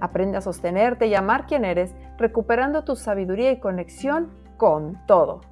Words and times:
Aprende 0.00 0.38
a 0.38 0.40
sostenerte 0.40 1.06
y 1.08 1.14
amar 1.14 1.46
quien 1.46 1.66
eres, 1.66 1.94
recuperando 2.16 2.84
tu 2.84 2.96
sabiduría 2.96 3.52
y 3.52 3.60
conexión 3.60 4.30
con 4.56 4.98
todo. 5.06 5.42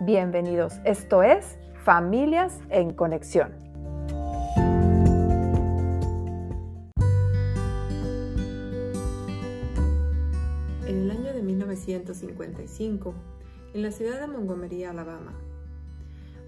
Bienvenidos, 0.00 0.74
esto 0.84 1.24
es 1.24 1.58
Familias 1.82 2.60
en 2.68 2.92
Conexión. 2.92 3.54
En 10.86 11.02
el 11.02 11.10
año 11.10 11.32
de 11.32 11.42
1955, 11.42 13.14
en 13.74 13.82
la 13.82 13.90
ciudad 13.90 14.20
de 14.20 14.28
Montgomery, 14.28 14.84
Alabama, 14.84 15.32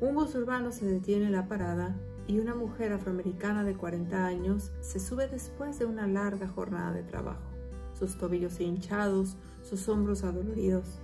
un 0.00 0.14
bus 0.14 0.36
urbano 0.36 0.70
se 0.70 0.86
detiene 0.86 1.26
en 1.26 1.32
la 1.32 1.48
parada 1.48 1.96
y 2.28 2.38
una 2.38 2.54
mujer 2.54 2.92
afroamericana 2.92 3.64
de 3.64 3.74
40 3.74 4.26
años 4.26 4.70
se 4.82 5.00
sube 5.00 5.26
después 5.28 5.78
de 5.78 5.86
una 5.86 6.06
larga 6.06 6.46
jornada 6.46 6.92
de 6.92 7.02
trabajo, 7.02 7.50
sus 7.98 8.18
tobillos 8.18 8.60
hinchados, 8.60 9.38
sus 9.62 9.88
hombros 9.88 10.22
adoloridos. 10.24 11.00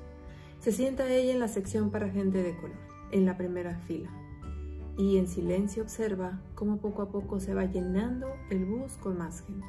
Se 0.61 0.71
sienta 0.71 1.11
ella 1.11 1.33
en 1.33 1.41
la 1.41 1.49
sección 1.49 1.91
para 1.91 2.11
gente 2.11 2.43
de 2.43 2.55
color, 2.55 2.77
en 3.11 3.25
la 3.25 3.39
primera 3.39 3.79
fila, 3.79 4.11
y 4.99 5.17
en 5.17 5.27
silencio 5.27 5.83
observa 5.83 6.43
cómo 6.55 6.77
poco 6.77 7.01
a 7.01 7.11
poco 7.11 7.41
se 7.41 7.55
va 7.55 7.65
llenando 7.65 8.29
el 8.51 8.67
bus 8.67 8.93
con 8.99 9.17
más 9.17 9.41
gente. 9.41 9.67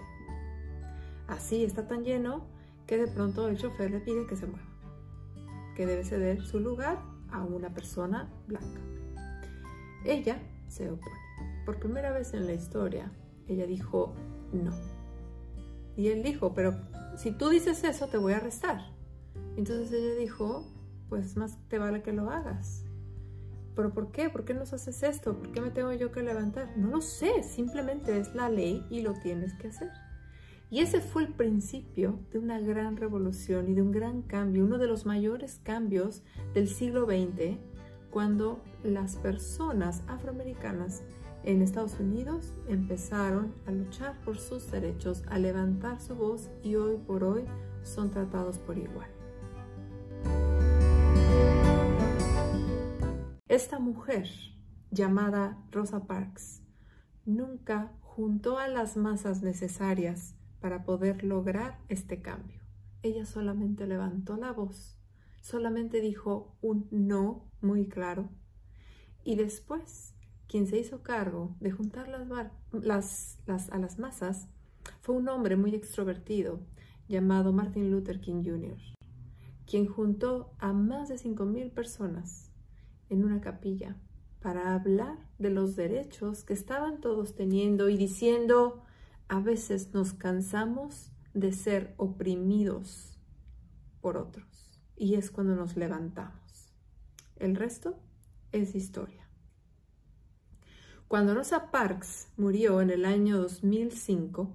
Así 1.27 1.63
está 1.63 1.87
tan 1.87 2.03
lleno 2.03 2.45
que 2.85 2.97
de 2.97 3.07
pronto 3.07 3.47
el 3.47 3.57
chofer 3.57 3.91
le 3.91 4.01
pide 4.01 4.27
que 4.27 4.35
se 4.35 4.45
mueva, 4.45 4.67
que 5.73 5.85
debe 5.85 6.03
ceder 6.03 6.41
su 6.41 6.59
lugar 6.59 7.01
a 7.31 7.43
una 7.43 7.73
persona 7.73 8.29
blanca. 8.45 8.81
Ella 10.03 10.37
se 10.67 10.91
opone. 10.91 11.24
Por 11.65 11.79
primera 11.79 12.11
vez 12.11 12.33
en 12.33 12.45
la 12.45 12.53
historia, 12.53 13.11
ella 13.47 13.65
dijo 13.65 14.13
no. 14.53 14.71
Y 15.97 16.09
él 16.09 16.23
dijo, 16.23 16.53
pero 16.53 16.75
si 17.17 17.31
tú 17.31 17.49
dices 17.49 17.83
eso, 17.83 18.07
te 18.07 18.17
voy 18.17 18.33
a 18.33 18.37
arrestar. 18.37 18.81
Entonces 19.57 19.91
ella 19.91 20.15
dijo, 20.15 20.65
pues 21.09 21.37
más 21.37 21.57
te 21.69 21.79
vale 21.79 22.01
que 22.01 22.11
lo 22.11 22.29
hagas. 22.29 22.83
¿Pero 23.75 23.93
por 23.93 24.11
qué? 24.11 24.29
¿Por 24.29 24.45
qué 24.45 24.53
nos 24.53 24.73
haces 24.73 25.03
esto? 25.03 25.37
¿Por 25.37 25.51
qué 25.51 25.61
me 25.61 25.71
tengo 25.71 25.91
yo 25.93 26.11
que 26.11 26.23
levantar? 26.23 26.77
No 26.77 26.89
lo 26.89 27.01
sé, 27.01 27.43
simplemente 27.43 28.19
es 28.19 28.33
la 28.33 28.49
ley 28.49 28.85
y 28.89 29.01
lo 29.01 29.13
tienes 29.13 29.53
que 29.55 29.67
hacer. 29.67 29.91
Y 30.69 30.79
ese 30.79 30.99
fue 30.99 31.23
el 31.23 31.33
principio 31.33 32.19
de 32.31 32.39
una 32.39 32.59
gran 32.59 32.97
revolución 32.97 33.69
y 33.69 33.73
de 33.73 33.81
un 33.81 33.91
gran 33.91 34.21
cambio, 34.21 34.63
uno 34.63 34.77
de 34.77 34.87
los 34.87 35.05
mayores 35.05 35.59
cambios 35.63 36.23
del 36.53 36.67
siglo 36.67 37.05
XX, 37.05 37.57
cuando 38.09 38.63
las 38.83 39.17
personas 39.17 40.03
afroamericanas 40.07 41.03
en 41.45 41.61
Estados 41.61 41.99
Unidos 41.99 42.53
empezaron 42.67 43.53
a 43.67 43.71
luchar 43.71 44.19
por 44.21 44.39
sus 44.39 44.71
derechos, 44.71 45.23
a 45.27 45.37
levantar 45.37 46.01
su 46.01 46.15
voz 46.15 46.49
y 46.63 46.75
hoy 46.75 46.97
por 46.97 47.23
hoy 47.23 47.45
son 47.83 48.09
tratados 48.09 48.57
por 48.57 48.77
igual. 48.77 49.07
Esta 53.47 53.77
mujer, 53.77 54.27
llamada 54.89 55.63
Rosa 55.71 56.07
Parks, 56.07 56.63
nunca 57.25 57.93
juntó 58.01 58.57
a 58.57 58.67
las 58.67 58.97
masas 58.97 59.43
necesarias 59.43 60.35
para 60.59 60.83
poder 60.83 61.23
lograr 61.23 61.79
este 61.89 62.23
cambio. 62.23 62.61
Ella 63.03 63.25
solamente 63.25 63.85
levantó 63.85 64.35
la 64.35 64.51
voz, 64.51 64.97
solamente 65.41 66.01
dijo 66.01 66.57
un 66.61 66.87
no 66.89 67.51
muy 67.61 67.87
claro 67.87 68.29
y 69.23 69.35
después 69.35 70.14
quien 70.55 70.67
se 70.67 70.79
hizo 70.79 71.03
cargo 71.03 71.53
de 71.59 71.69
juntar 71.69 72.07
las, 72.71 73.37
a 73.45 73.77
las 73.77 73.99
masas 73.99 74.47
fue 75.01 75.15
un 75.15 75.27
hombre 75.27 75.57
muy 75.57 75.75
extrovertido 75.75 76.61
llamado 77.09 77.51
Martin 77.51 77.91
Luther 77.91 78.21
King 78.21 78.41
Jr., 78.45 78.77
quien 79.69 79.85
juntó 79.85 80.53
a 80.59 80.71
más 80.71 81.09
de 81.09 81.15
5.000 81.15 81.73
personas 81.73 82.53
en 83.09 83.25
una 83.25 83.41
capilla 83.41 83.97
para 84.39 84.73
hablar 84.73 85.17
de 85.39 85.49
los 85.49 85.75
derechos 85.75 86.45
que 86.45 86.53
estaban 86.53 87.01
todos 87.01 87.35
teniendo 87.35 87.89
y 87.89 87.97
diciendo, 87.97 88.81
a 89.27 89.41
veces 89.41 89.93
nos 89.93 90.13
cansamos 90.13 91.11
de 91.33 91.51
ser 91.51 91.93
oprimidos 91.97 93.19
por 93.99 94.15
otros 94.15 94.81
y 94.95 95.15
es 95.15 95.31
cuando 95.31 95.53
nos 95.57 95.75
levantamos. 95.75 96.73
El 97.35 97.57
resto 97.57 97.99
es 98.53 98.73
historia. 98.73 99.24
Cuando 101.07 101.35
Rosa 101.35 101.69
Parks 101.69 102.29
murió 102.35 102.81
en 102.81 102.89
el 102.89 103.05
año 103.05 103.37
2005, 103.37 104.49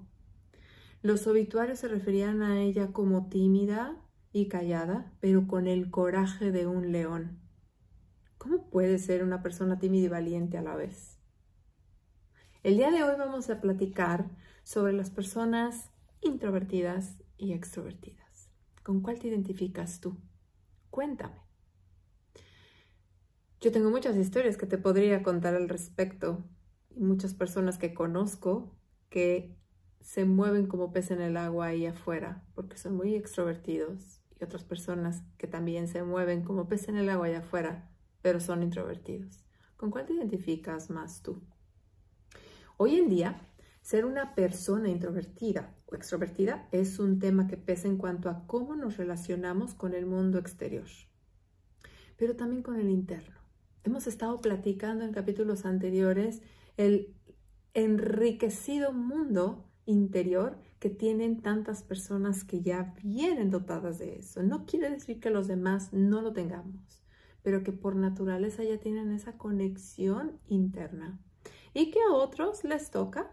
los 1.01 1.25
obituarios 1.25 1.79
se 1.79 1.87
referían 1.87 2.41
a 2.41 2.61
ella 2.61 2.91
como 2.91 3.29
tímida 3.29 3.95
y 4.33 4.49
callada, 4.49 5.13
pero 5.21 5.47
con 5.47 5.67
el 5.67 5.89
coraje 5.89 6.51
de 6.51 6.67
un 6.67 6.91
león. 6.91 7.39
¿Cómo 8.37 8.69
puede 8.69 8.99
ser 8.99 9.23
una 9.23 9.41
persona 9.41 9.79
tímida 9.79 10.05
y 10.05 10.09
valiente 10.09 10.57
a 10.57 10.61
la 10.61 10.75
vez? 10.75 11.17
El 12.63 12.75
día 12.75 12.91
de 12.91 13.03
hoy 13.03 13.15
vamos 13.17 13.49
a 13.49 13.61
platicar 13.61 14.29
sobre 14.63 14.91
las 14.91 15.09
personas 15.09 15.89
introvertidas 16.19 17.15
y 17.37 17.53
extrovertidas. 17.53 18.49
¿Con 18.83 18.99
cuál 18.99 19.19
te 19.19 19.29
identificas 19.29 20.01
tú? 20.01 20.17
Cuéntame. 20.89 21.50
Yo 23.61 23.71
tengo 23.71 23.91
muchas 23.91 24.17
historias 24.17 24.57
que 24.57 24.65
te 24.65 24.79
podría 24.79 25.21
contar 25.21 25.53
al 25.53 25.69
respecto 25.69 26.43
muchas 26.95 27.35
personas 27.35 27.77
que 27.77 27.93
conozco 27.93 28.75
que 29.09 29.55
se 29.99 30.25
mueven 30.25 30.65
como 30.65 30.91
pez 30.91 31.11
en 31.11 31.21
el 31.21 31.37
agua 31.37 31.67
ahí 31.67 31.85
afuera 31.85 32.43
porque 32.55 32.79
son 32.79 32.95
muy 32.95 33.13
extrovertidos 33.13 34.23
y 34.39 34.43
otras 34.43 34.63
personas 34.63 35.21
que 35.37 35.45
también 35.45 35.87
se 35.87 36.01
mueven 36.01 36.43
como 36.43 36.67
pez 36.67 36.89
en 36.89 36.97
el 36.97 37.07
agua 37.07 37.27
allá 37.27 37.37
afuera 37.37 37.91
pero 38.23 38.39
son 38.39 38.63
introvertidos. 38.63 39.45
¿Con 39.77 39.91
cuál 39.91 40.07
te 40.07 40.13
identificas 40.13 40.89
más 40.89 41.21
tú? 41.21 41.39
Hoy 42.77 42.95
en 42.95 43.09
día, 43.09 43.47
ser 43.83 44.05
una 44.05 44.33
persona 44.33 44.89
introvertida 44.89 45.75
o 45.85 45.93
extrovertida 45.93 46.67
es 46.71 46.97
un 46.97 47.19
tema 47.19 47.45
que 47.47 47.57
pesa 47.57 47.87
en 47.87 47.97
cuanto 47.97 48.27
a 48.27 48.47
cómo 48.47 48.75
nos 48.75 48.97
relacionamos 48.97 49.75
con 49.75 49.93
el 49.93 50.07
mundo 50.07 50.39
exterior, 50.39 50.87
pero 52.17 52.35
también 52.35 52.63
con 52.63 52.79
el 52.79 52.89
interno. 52.89 53.40
Hemos 53.83 54.05
estado 54.05 54.41
platicando 54.41 55.03
en 55.03 55.11
capítulos 55.11 55.65
anteriores 55.65 56.41
el 56.77 57.15
enriquecido 57.73 58.93
mundo 58.93 59.65
interior 59.85 60.59
que 60.79 60.91
tienen 60.91 61.41
tantas 61.41 61.81
personas 61.81 62.43
que 62.43 62.61
ya 62.61 62.93
vienen 63.01 63.49
dotadas 63.49 63.97
de 63.97 64.19
eso. 64.19 64.43
No 64.43 64.65
quiere 64.67 64.89
decir 64.91 65.19
que 65.19 65.31
los 65.31 65.47
demás 65.47 65.93
no 65.93 66.21
lo 66.21 66.31
tengamos, 66.31 67.03
pero 67.41 67.63
que 67.63 67.71
por 67.71 67.95
naturaleza 67.95 68.63
ya 68.63 68.77
tienen 68.79 69.11
esa 69.11 69.37
conexión 69.37 70.39
interna 70.47 71.19
y 71.73 71.89
que 71.89 71.99
a 72.01 72.13
otros 72.13 72.63
les 72.63 72.91
toca 72.91 73.31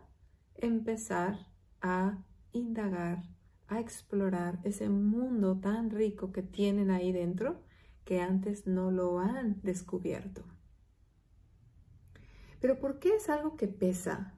empezar 0.54 1.46
a 1.82 2.24
indagar, 2.52 3.22
a 3.66 3.80
explorar 3.80 4.60
ese 4.64 4.88
mundo 4.88 5.58
tan 5.60 5.90
rico 5.90 6.32
que 6.32 6.42
tienen 6.42 6.90
ahí 6.90 7.12
dentro 7.12 7.67
que 8.08 8.22
antes 8.22 8.66
no 8.66 8.90
lo 8.90 9.18
han 9.18 9.60
descubierto. 9.60 10.42
Pero 12.58 12.78
¿por 12.78 13.00
qué 13.00 13.16
es 13.16 13.28
algo 13.28 13.54
que 13.58 13.68
pesa? 13.68 14.34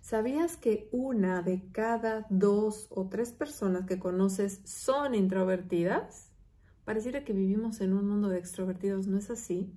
¿Sabías 0.00 0.56
que 0.56 0.88
una 0.92 1.42
de 1.42 1.68
cada 1.72 2.28
dos 2.30 2.86
o 2.90 3.08
tres 3.08 3.32
personas 3.32 3.86
que 3.86 3.98
conoces 3.98 4.60
son 4.62 5.16
introvertidas? 5.16 6.30
Pareciera 6.84 7.24
que 7.24 7.32
vivimos 7.32 7.80
en 7.80 7.92
un 7.92 8.06
mundo 8.06 8.28
de 8.28 8.38
extrovertidos, 8.38 9.08
¿no 9.08 9.18
es 9.18 9.30
así? 9.30 9.76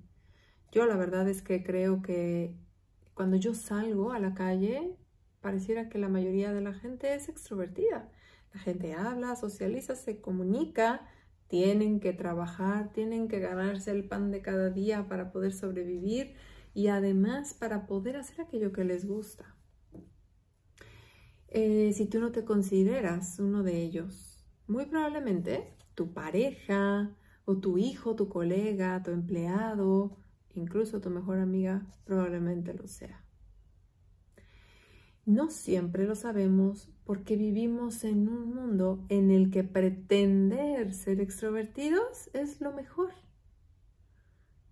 Yo 0.70 0.86
la 0.86 0.94
verdad 0.94 1.28
es 1.28 1.42
que 1.42 1.64
creo 1.64 2.02
que 2.02 2.54
cuando 3.14 3.36
yo 3.36 3.54
salgo 3.54 4.12
a 4.12 4.20
la 4.20 4.34
calle, 4.34 4.96
pareciera 5.40 5.88
que 5.88 5.98
la 5.98 6.08
mayoría 6.08 6.52
de 6.52 6.60
la 6.60 6.74
gente 6.74 7.12
es 7.16 7.28
extrovertida. 7.28 8.08
La 8.54 8.60
gente 8.60 8.94
habla, 8.94 9.34
socializa, 9.34 9.96
se 9.96 10.20
comunica, 10.20 11.08
tienen 11.48 12.00
que 12.00 12.12
trabajar, 12.12 12.92
tienen 12.92 13.28
que 13.28 13.40
ganarse 13.40 13.90
el 13.90 14.08
pan 14.08 14.30
de 14.30 14.42
cada 14.42 14.70
día 14.70 15.08
para 15.08 15.32
poder 15.32 15.52
sobrevivir 15.52 16.34
y 16.74 16.88
además 16.88 17.54
para 17.54 17.86
poder 17.86 18.16
hacer 18.16 18.40
aquello 18.40 18.72
que 18.72 18.84
les 18.84 19.06
gusta. 19.06 19.56
Eh, 21.48 21.92
si 21.94 22.06
tú 22.06 22.20
no 22.20 22.32
te 22.32 22.44
consideras 22.44 23.38
uno 23.38 23.62
de 23.62 23.82
ellos, 23.82 24.32
Muy 24.68 24.86
probablemente 24.86 25.76
tu 25.94 26.12
pareja 26.12 27.16
o 27.44 27.58
tu 27.58 27.78
hijo, 27.78 28.16
tu 28.16 28.28
colega, 28.28 29.00
tu 29.04 29.12
empleado, 29.12 30.16
incluso 30.54 31.00
tu 31.00 31.08
mejor 31.08 31.38
amiga, 31.38 31.86
probablemente 32.04 32.74
lo 32.74 32.88
sea. 32.88 33.24
No 35.24 35.50
siempre 35.50 36.04
lo 36.04 36.16
sabemos 36.16 36.90
porque 37.06 37.36
vivimos 37.36 38.02
en 38.02 38.28
un 38.28 38.52
mundo 38.52 39.06
en 39.08 39.30
el 39.30 39.50
que 39.50 39.62
pretender 39.62 40.92
ser 40.92 41.20
extrovertidos 41.20 42.28
es 42.32 42.60
lo 42.60 42.72
mejor. 42.72 43.12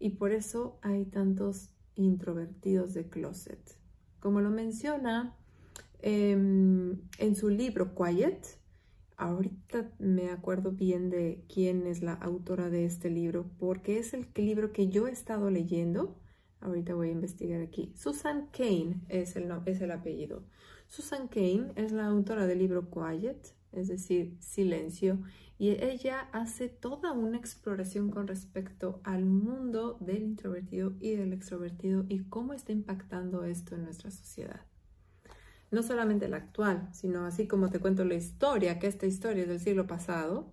Y 0.01 0.11
por 0.11 0.33
eso 0.33 0.79
hay 0.83 1.05
tantos 1.05 1.71
introvertidos 1.95 2.93
de 2.93 3.09
closet. 3.09 3.61
Como 4.19 4.41
lo 4.41 4.51
menciona 4.51 5.37
em, 6.03 7.01
en 7.19 7.37
su 7.37 7.49
libro 7.51 7.95
Quiet, 7.95 8.59
ahorita 9.17 9.93
me 10.01 10.31
acuerdo 10.31 10.73
bien 10.73 11.11
de 11.11 11.45
quién 11.49 11.87
es 11.87 12.03
la 12.03 12.15
autora 12.15 12.69
de 12.69 12.85
este 12.85 13.11
libro, 13.11 13.47
porque 13.61 14.01
es 14.01 14.13
el 14.13 14.27
libro 14.35 14.73
que 14.73 14.89
yo 14.89 15.07
he 15.07 15.13
estado 15.13 15.51
leyendo 15.51 16.19
Ahorita 16.65 16.95
voy 16.95 17.09
a 17.09 17.13
investigar 17.13 17.61
aquí. 17.61 17.93
Susan 17.95 18.49
Kane 18.51 19.03
es 19.11 19.37
el, 19.37 19.53
es 19.67 19.83
el 19.83 19.91
apellido. 19.91 20.45
Susan 20.89 21.29
Kane 21.29 21.73
es 21.77 21.93
la 21.93 22.07
autora 22.07 22.47
del 22.47 22.61
libro 22.61 22.89
Quiet, 22.91 23.55
es 23.73 23.89
decir, 23.89 24.37
Silencio, 24.41 25.19
y 25.59 25.71
ella 25.71 26.29
hace 26.33 26.69
toda 26.69 27.13
una 27.13 27.37
exploración 27.37 28.11
con 28.11 28.27
respecto 28.27 29.01
al 29.05 29.25
mundo 29.25 29.97
del 30.01 30.23
introvertido 30.23 30.95
y 31.01 31.15
del 31.17 31.33
extrovertido 31.33 32.05
y 32.09 32.25
cómo 32.25 32.53
está 32.53 32.73
impactando 32.73 33.45
esto 33.45 33.75
en 33.75 33.85
nuestra 33.85 34.11
sociedad. 34.11 34.61
No 35.71 35.83
solamente 35.83 36.29
la 36.29 36.37
actual, 36.37 36.89
sino 36.93 37.25
así 37.25 37.47
como 37.49 37.71
te 37.71 37.81
cuento 37.81 38.05
la 38.05 38.15
historia, 38.15 38.79
que 38.79 38.87
esta 38.87 39.07
historia 39.07 39.43
es 39.43 39.49
del 39.49 39.61
siglo 39.61 39.87
pasado, 39.87 40.53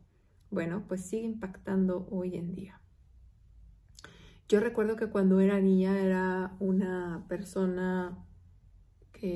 bueno, 0.50 0.86
pues 0.88 1.02
sigue 1.02 1.26
impactando 1.26 2.08
hoy 2.12 2.36
en 2.36 2.54
día. 2.54 2.82
Yo 4.48 4.60
recuerdo 4.60 4.96
que 4.98 5.08
cuando 5.08 5.40
era 5.40 5.62
niña 5.62 6.00
era 6.00 6.56
una 6.60 7.26
persona 7.30 8.26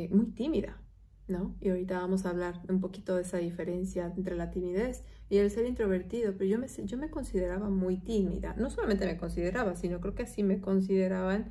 muy 0.09 0.25
tímida, 0.31 0.81
¿no? 1.27 1.55
Y 1.59 1.69
ahorita 1.69 1.99
vamos 1.99 2.25
a 2.25 2.29
hablar 2.29 2.61
un 2.69 2.79
poquito 2.79 3.15
de 3.15 3.23
esa 3.23 3.37
diferencia 3.37 4.11
entre 4.15 4.35
la 4.35 4.51
timidez 4.51 5.03
y 5.29 5.37
el 5.37 5.49
ser 5.49 5.65
introvertido, 5.65 6.33
pero 6.33 6.45
yo 6.45 6.59
me, 6.59 6.67
yo 6.67 6.97
me 6.97 7.09
consideraba 7.09 7.69
muy 7.69 7.97
tímida. 7.97 8.53
No 8.57 8.69
solamente 8.69 9.05
me 9.05 9.17
consideraba, 9.17 9.75
sino 9.75 9.99
creo 10.01 10.15
que 10.15 10.23
así 10.23 10.43
me 10.43 10.61
consideraban 10.61 11.49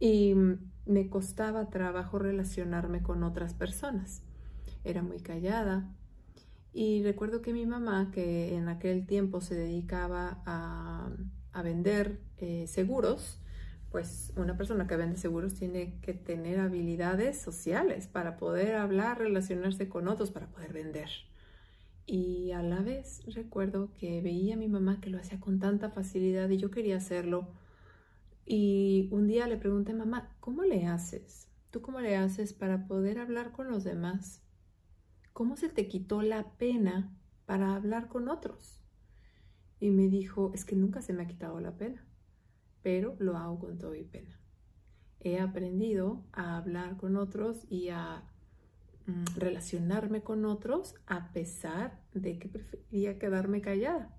y 0.00 0.34
me 0.86 1.08
costaba 1.08 1.70
trabajo 1.70 2.18
relacionarme 2.18 3.02
con 3.02 3.22
otras 3.22 3.54
personas. 3.54 4.22
Era 4.84 5.02
muy 5.02 5.20
callada. 5.20 5.94
Y 6.72 7.02
recuerdo 7.02 7.42
que 7.42 7.52
mi 7.52 7.66
mamá, 7.66 8.10
que 8.12 8.56
en 8.56 8.68
aquel 8.68 9.06
tiempo 9.06 9.40
se 9.40 9.54
dedicaba 9.54 10.42
a 10.46 11.10
a 11.52 11.62
vender 11.62 12.20
eh, 12.38 12.66
seguros, 12.66 13.38
pues 13.92 14.32
una 14.36 14.56
persona 14.56 14.88
que 14.88 14.96
vende 14.96 15.16
seguros 15.16 15.54
tiene 15.54 16.00
que 16.00 16.14
tener 16.14 16.58
habilidades 16.58 17.40
sociales 17.40 18.08
para 18.08 18.36
poder 18.36 18.74
hablar, 18.74 19.18
relacionarse 19.18 19.88
con 19.88 20.08
otros, 20.08 20.32
para 20.32 20.48
poder 20.48 20.72
vender. 20.72 21.08
Y 22.06 22.50
a 22.50 22.62
la 22.62 22.80
vez 22.80 23.22
recuerdo 23.26 23.92
que 23.92 24.20
veía 24.20 24.54
a 24.54 24.58
mi 24.58 24.68
mamá 24.68 25.00
que 25.00 25.10
lo 25.10 25.18
hacía 25.18 25.38
con 25.38 25.60
tanta 25.60 25.90
facilidad 25.90 26.48
y 26.48 26.56
yo 26.56 26.70
quería 26.72 26.96
hacerlo. 26.96 27.48
Y 28.44 29.08
un 29.12 29.28
día 29.28 29.46
le 29.46 29.56
pregunté, 29.56 29.94
mamá, 29.94 30.34
¿cómo 30.40 30.64
le 30.64 30.86
haces? 30.86 31.46
¿Tú 31.70 31.80
cómo 31.80 32.00
le 32.00 32.16
haces 32.16 32.52
para 32.52 32.88
poder 32.88 33.20
hablar 33.20 33.52
con 33.52 33.70
los 33.70 33.84
demás? 33.84 34.42
¿Cómo 35.32 35.56
se 35.56 35.68
te 35.68 35.86
quitó 35.86 36.22
la 36.22 36.50
pena 36.56 37.16
para 37.46 37.76
hablar 37.76 38.08
con 38.08 38.28
otros? 38.28 38.82
y 39.82 39.90
me 39.90 40.06
dijo, 40.08 40.52
es 40.54 40.64
que 40.64 40.76
nunca 40.76 41.02
se 41.02 41.12
me 41.12 41.24
ha 41.24 41.26
quitado 41.26 41.58
la 41.58 41.76
pena, 41.76 42.06
pero 42.82 43.16
lo 43.18 43.36
hago 43.36 43.58
con 43.58 43.78
todo 43.78 43.94
y 43.94 44.04
pena. 44.04 44.38
He 45.20 45.38
aprendido 45.38 46.24
a 46.32 46.56
hablar 46.56 46.96
con 46.96 47.16
otros 47.16 47.64
y 47.70 47.90
a 47.90 48.24
mm, 49.06 49.36
relacionarme 49.36 50.22
con 50.22 50.44
otros 50.44 50.94
a 51.06 51.32
pesar 51.32 52.00
de 52.14 52.38
que 52.38 52.48
prefería 52.48 53.18
quedarme 53.18 53.60
callada. 53.60 54.16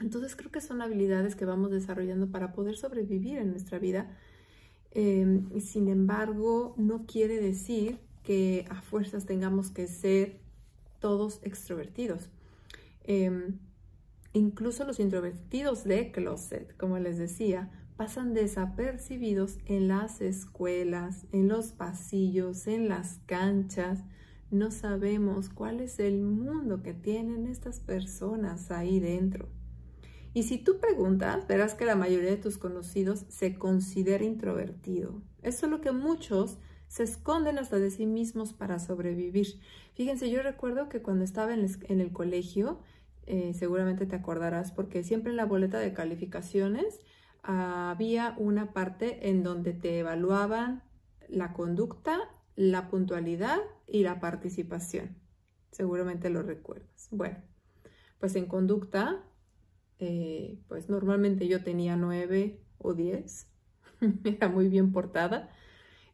Entonces 0.00 0.36
creo 0.36 0.50
que 0.50 0.60
son 0.60 0.82
habilidades 0.82 1.36
que 1.36 1.44
vamos 1.44 1.70
desarrollando 1.70 2.30
para 2.30 2.52
poder 2.52 2.76
sobrevivir 2.76 3.38
en 3.38 3.50
nuestra 3.50 3.78
vida. 3.78 4.16
Em, 4.92 5.58
sin 5.60 5.88
embargo, 5.88 6.74
no 6.76 7.06
quiere 7.06 7.40
decir 7.40 7.98
que 8.22 8.66
a 8.70 8.82
fuerzas 8.82 9.26
tengamos 9.26 9.70
que 9.70 9.86
ser 9.86 10.40
todos 11.00 11.40
extrovertidos. 11.42 12.28
Em, 13.04 13.58
Incluso 14.36 14.84
los 14.84 15.00
introvertidos 15.00 15.84
de 15.84 16.12
closet, 16.12 16.76
como 16.76 16.98
les 16.98 17.16
decía, 17.16 17.70
pasan 17.96 18.34
desapercibidos 18.34 19.56
en 19.64 19.88
las 19.88 20.20
escuelas, 20.20 21.24
en 21.32 21.48
los 21.48 21.68
pasillos, 21.72 22.66
en 22.66 22.86
las 22.86 23.18
canchas. 23.24 24.04
No 24.50 24.70
sabemos 24.72 25.48
cuál 25.48 25.80
es 25.80 25.98
el 26.00 26.20
mundo 26.20 26.82
que 26.82 26.92
tienen 26.92 27.46
estas 27.46 27.80
personas 27.80 28.70
ahí 28.70 29.00
dentro. 29.00 29.48
Y 30.34 30.42
si 30.42 30.58
tú 30.58 30.80
preguntas, 30.80 31.46
verás 31.48 31.72
que 31.72 31.86
la 31.86 31.96
mayoría 31.96 32.28
de 32.28 32.36
tus 32.36 32.58
conocidos 32.58 33.24
se 33.30 33.54
considera 33.54 34.22
introvertido. 34.22 35.22
Es 35.40 35.62
lo 35.62 35.80
que 35.80 35.92
muchos 35.92 36.58
se 36.88 37.04
esconden 37.04 37.58
hasta 37.58 37.78
de 37.78 37.90
sí 37.90 38.04
mismos 38.04 38.52
para 38.52 38.80
sobrevivir. 38.80 39.46
Fíjense, 39.94 40.30
yo 40.30 40.42
recuerdo 40.42 40.90
que 40.90 41.00
cuando 41.00 41.24
estaba 41.24 41.54
en 41.54 42.00
el 42.02 42.12
colegio, 42.12 42.80
eh, 43.26 43.52
seguramente 43.54 44.06
te 44.06 44.16
acordarás, 44.16 44.72
porque 44.72 45.02
siempre 45.02 45.30
en 45.30 45.36
la 45.36 45.46
boleta 45.46 45.78
de 45.78 45.92
calificaciones 45.92 47.00
había 47.42 48.34
una 48.38 48.72
parte 48.72 49.28
en 49.28 49.42
donde 49.42 49.72
te 49.72 49.98
evaluaban 49.98 50.82
la 51.28 51.52
conducta, 51.52 52.18
la 52.56 52.88
puntualidad 52.88 53.58
y 53.86 54.02
la 54.02 54.20
participación. 54.20 55.16
Seguramente 55.70 56.30
lo 56.30 56.42
recuerdas. 56.42 57.08
Bueno, 57.10 57.38
pues 58.18 58.34
en 58.36 58.46
conducta, 58.46 59.24
eh, 59.98 60.58
pues 60.68 60.88
normalmente 60.88 61.48
yo 61.48 61.62
tenía 61.62 61.96
nueve 61.96 62.60
o 62.78 62.94
diez, 62.94 63.48
era 64.24 64.48
muy 64.48 64.68
bien 64.68 64.92
portada. 64.92 65.50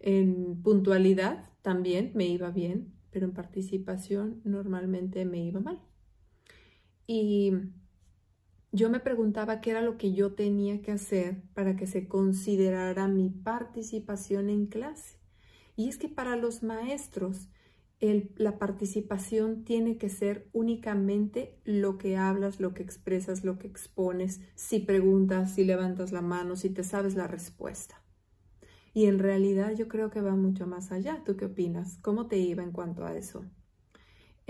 En 0.00 0.62
puntualidad 0.62 1.48
también 1.62 2.12
me 2.14 2.26
iba 2.26 2.50
bien, 2.50 2.92
pero 3.10 3.26
en 3.26 3.32
participación 3.32 4.40
normalmente 4.44 5.24
me 5.24 5.38
iba 5.44 5.60
mal. 5.60 5.80
Y 7.06 7.52
yo 8.70 8.88
me 8.88 9.00
preguntaba 9.00 9.60
qué 9.60 9.70
era 9.70 9.82
lo 9.82 9.98
que 9.98 10.12
yo 10.14 10.32
tenía 10.32 10.80
que 10.80 10.92
hacer 10.92 11.42
para 11.54 11.76
que 11.76 11.86
se 11.86 12.08
considerara 12.08 13.06
mi 13.06 13.28
participación 13.28 14.48
en 14.48 14.66
clase. 14.66 15.18
Y 15.76 15.88
es 15.88 15.98
que 15.98 16.08
para 16.08 16.36
los 16.36 16.62
maestros 16.62 17.48
la 18.36 18.58
participación 18.58 19.62
tiene 19.62 19.96
que 19.96 20.08
ser 20.08 20.48
únicamente 20.52 21.60
lo 21.64 21.98
que 21.98 22.16
hablas, 22.16 22.58
lo 22.58 22.74
que 22.74 22.82
expresas, 22.82 23.44
lo 23.44 23.58
que 23.58 23.68
expones, 23.68 24.40
si 24.56 24.80
preguntas, 24.80 25.54
si 25.54 25.64
levantas 25.64 26.10
la 26.10 26.20
mano, 26.20 26.56
si 26.56 26.68
te 26.68 26.82
sabes 26.82 27.14
la 27.14 27.28
respuesta. 27.28 28.02
Y 28.92 29.06
en 29.06 29.20
realidad 29.20 29.72
yo 29.76 29.86
creo 29.86 30.10
que 30.10 30.20
va 30.20 30.34
mucho 30.34 30.66
más 30.66 30.90
allá. 30.90 31.22
¿Tú 31.24 31.36
qué 31.36 31.44
opinas? 31.44 31.98
¿Cómo 32.02 32.26
te 32.26 32.38
iba 32.38 32.62
en 32.62 32.72
cuanto 32.72 33.04
a 33.04 33.16
eso? 33.16 33.44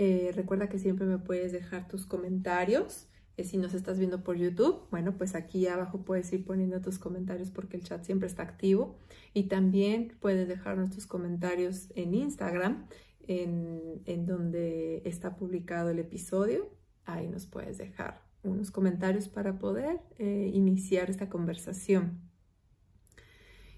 Eh, 0.05 0.33
recuerda 0.35 0.67
que 0.67 0.79
siempre 0.79 1.05
me 1.05 1.17
puedes 1.17 1.53
dejar 1.53 1.87
tus 1.87 2.05
comentarios. 2.05 3.07
Eh, 3.37 3.45
si 3.45 3.57
nos 3.57 3.73
estás 3.73 3.99
viendo 3.99 4.21
por 4.21 4.35
YouTube, 4.35 4.81
bueno, 4.91 5.17
pues 5.17 5.33
aquí 5.33 5.65
abajo 5.67 6.03
puedes 6.03 6.33
ir 6.33 6.43
poniendo 6.43 6.81
tus 6.81 6.99
comentarios 6.99 7.51
porque 7.51 7.77
el 7.77 7.83
chat 7.83 8.03
siempre 8.03 8.27
está 8.27 8.43
activo. 8.43 8.99
Y 9.33 9.43
también 9.43 10.17
puedes 10.19 10.49
dejar 10.49 10.89
tus 10.89 11.07
comentarios 11.07 11.87
en 11.95 12.15
Instagram, 12.15 12.85
en, 13.27 14.25
donde 14.25 15.03
está 15.05 15.37
publicado 15.37 15.89
el 15.89 15.99
episodio. 15.99 16.69
Ahí 17.05 17.29
nos 17.29 17.45
puedes 17.45 17.77
dejar 17.77 18.21
unos 18.43 18.71
comentarios 18.71 19.29
para 19.29 19.57
poder 19.57 20.01
eh, 20.19 20.51
iniciar 20.53 21.09
esta 21.09 21.29
conversación. 21.29 22.19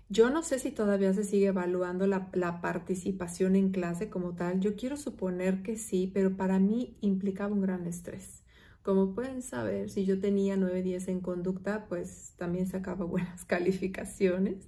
Yo 0.08 0.30
no 0.30 0.44
sé 0.44 0.60
si 0.60 0.70
todavía 0.70 1.14
se 1.14 1.24
sigue 1.24 1.48
evaluando 1.48 2.06
la, 2.06 2.32
participación 2.62 3.56
en 3.56 3.72
clase 3.72 4.10
como 4.10 4.36
tal. 4.36 4.60
Yo 4.60 4.76
quiero 4.76 4.98
suponer 4.98 5.64
que 5.64 5.78
sí, 5.78 6.12
pero 6.14 6.38
para 6.38 6.60
mí 6.60 6.96
implicaba 7.02 7.54
un 7.54 7.62
gran 7.62 7.88
estrés. 7.88 8.44
Como 8.84 9.16
pueden 9.16 9.42
saber, 9.42 9.90
si 9.90 10.06
yo 10.06 10.20
tenía 10.20 10.58
9, 10.58 10.84
10 10.84 11.08
en 11.08 11.22
conducta, 11.22 11.88
pues 11.88 12.36
también 12.38 12.68
sacaba 12.68 13.06
buenas 13.06 13.46
calificaciones. 13.46 14.68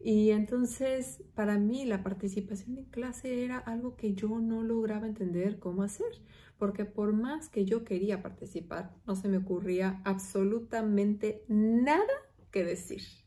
Y 0.00 0.30
entonces, 0.30 1.22
para 1.34 1.58
mí, 1.58 1.86
la 1.86 2.02
participación 2.02 2.76
en 2.76 2.84
clase 2.84 3.42
era 3.42 3.56
algo 3.58 3.96
que 3.96 4.12
yo 4.12 4.38
no 4.38 4.62
lograba 4.62 5.06
entender 5.06 5.58
cómo 5.58 5.82
hacer, 5.82 6.20
porque 6.58 6.84
por 6.84 7.14
más 7.14 7.48
que 7.48 7.64
yo 7.64 7.84
quería 7.84 8.22
participar, 8.22 8.94
no 9.06 9.16
se 9.16 9.28
me 9.28 9.38
ocurría 9.38 10.02
absolutamente 10.04 11.42
nada 11.48 12.04
que 12.50 12.64
decir. 12.64 13.23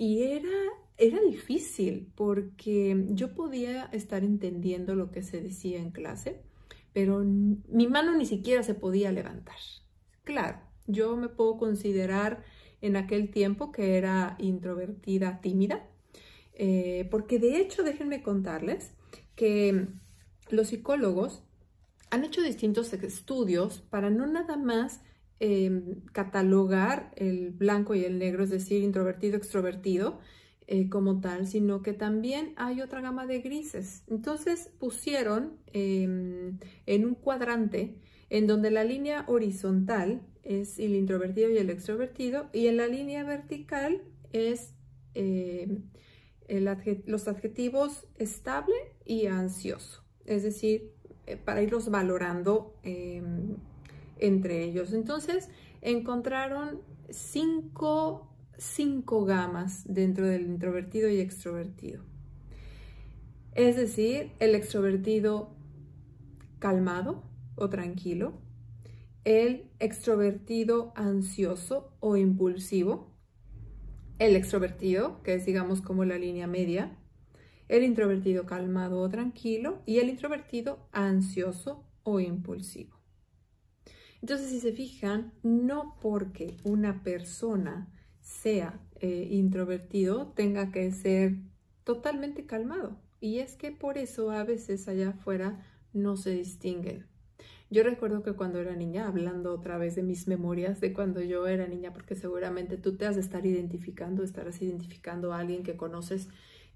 Y 0.00 0.22
era, 0.22 0.48
era 0.96 1.20
difícil 1.20 2.10
porque 2.14 3.04
yo 3.10 3.34
podía 3.34 3.84
estar 3.92 4.24
entendiendo 4.24 4.94
lo 4.94 5.10
que 5.10 5.22
se 5.22 5.42
decía 5.42 5.78
en 5.78 5.90
clase, 5.90 6.40
pero 6.94 7.18
mi 7.22 7.86
mano 7.86 8.16
ni 8.16 8.24
siquiera 8.24 8.62
se 8.62 8.72
podía 8.72 9.12
levantar. 9.12 9.58
Claro, 10.24 10.58
yo 10.86 11.18
me 11.18 11.28
puedo 11.28 11.58
considerar 11.58 12.42
en 12.80 12.96
aquel 12.96 13.30
tiempo 13.30 13.72
que 13.72 13.98
era 13.98 14.36
introvertida, 14.38 15.42
tímida, 15.42 15.86
eh, 16.54 17.06
porque 17.10 17.38
de 17.38 17.58
hecho 17.58 17.82
déjenme 17.82 18.22
contarles 18.22 18.94
que 19.36 19.86
los 20.48 20.68
psicólogos 20.68 21.42
han 22.08 22.24
hecho 22.24 22.40
distintos 22.40 22.90
estudios 22.94 23.82
para 23.90 24.08
no 24.08 24.26
nada 24.26 24.56
más 24.56 25.02
em, 25.40 26.02
catalogar 26.12 27.12
el 27.16 27.50
blanco 27.50 27.94
y 27.94 28.04
el 28.04 28.18
negro, 28.18 28.44
es 28.44 28.50
decir, 28.50 28.82
introvertido, 28.82 29.36
extrovertido, 29.36 30.20
eh, 30.72 30.88
como 30.88 31.20
tal, 31.20 31.48
sino 31.48 31.82
que 31.82 31.92
también 31.94 32.52
hay 32.56 32.80
otra 32.80 33.00
gama 33.00 33.26
de 33.26 33.40
grises. 33.40 34.04
Entonces 34.06 34.70
pusieron 34.78 35.58
em, 35.72 36.58
en 36.86 37.04
un 37.06 37.14
cuadrante 37.14 37.96
en 38.28 38.46
donde 38.46 38.70
la 38.70 38.84
línea 38.84 39.24
horizontal 39.26 40.22
es 40.44 40.78
el 40.78 40.94
introvertido 40.94 41.50
y 41.50 41.58
el 41.58 41.70
extrovertido 41.70 42.48
y 42.52 42.68
en 42.68 42.76
la 42.76 42.86
línea 42.86 43.24
vertical 43.24 44.02
es 44.32 44.74
em, 45.14 45.82
los 47.06 47.26
adjetivos 47.26 48.06
estable 48.18 48.76
y 49.04 49.26
ansioso, 49.26 50.04
es 50.24 50.44
decir, 50.44 50.92
eh, 51.26 51.36
para 51.36 51.62
irlos 51.62 51.90
valorando 51.90 52.74
entre 54.20 54.62
ellos. 54.64 54.92
Entonces 54.92 55.48
encontraron 55.82 56.80
cinco 57.10 58.30
cinco 58.60 59.24
gamas 59.24 59.82
dentro 59.86 60.26
del 60.26 60.42
introvertido 60.42 61.08
y 61.08 61.18
extrovertido. 61.18 62.04
Es 63.54 63.76
decir, 63.76 64.32
el 64.38 64.54
extrovertido 64.54 65.56
calmado 66.58 67.24
o 67.56 67.68
tranquilo, 67.68 68.40
el 69.24 69.70
extrovertido 69.80 70.92
ansioso 70.94 71.96
o 72.00 72.16
impulsivo, 72.16 73.16
el 74.18 74.36
extrovertido, 74.36 75.22
que 75.22 75.34
es 75.34 75.46
digamos 75.46 75.80
como 75.80 76.04
la 76.04 76.18
línea 76.18 76.46
media, 76.46 76.96
el 77.68 77.82
introvertido 77.82 78.46
calmado 78.46 79.00
o 79.00 79.08
tranquilo 79.08 79.82
y 79.86 79.98
el 79.98 80.10
introvertido 80.10 80.88
ansioso 80.92 81.84
o 82.02 82.20
impulsivo. 82.20 82.99
Entonces, 84.20 84.50
si 84.50 84.60
se 84.60 84.72
fijan, 84.72 85.32
no 85.42 85.96
porque 86.00 86.56
una 86.64 87.02
persona 87.02 87.88
sea 88.20 88.80
eh, 89.00 89.28
introvertido 89.30 90.28
tenga 90.28 90.70
que 90.72 90.90
ser 90.92 91.36
totalmente 91.84 92.46
calmado. 92.46 92.98
Y 93.20 93.38
es 93.38 93.56
que 93.56 93.72
por 93.72 93.98
eso 93.98 94.30
a 94.30 94.44
veces 94.44 94.88
allá 94.88 95.10
afuera 95.10 95.66
no 95.92 96.16
se 96.16 96.30
distinguen. 96.30 97.06
Yo 97.70 97.84
recuerdo 97.84 98.22
que 98.22 98.32
cuando 98.32 98.58
era 98.58 98.74
niña, 98.74 99.06
hablando 99.06 99.54
otra 99.54 99.78
vez 99.78 99.94
de 99.94 100.02
mis 100.02 100.26
memorias 100.26 100.80
de 100.80 100.92
cuando 100.92 101.20
yo 101.20 101.46
era 101.46 101.68
niña, 101.68 101.92
porque 101.92 102.16
seguramente 102.16 102.76
tú 102.76 102.96
te 102.96 103.06
has 103.06 103.14
de 103.14 103.20
estar 103.20 103.46
identificando, 103.46 104.24
estarás 104.24 104.60
identificando 104.60 105.32
a 105.32 105.38
alguien 105.38 105.62
que 105.62 105.76
conoces 105.76 106.28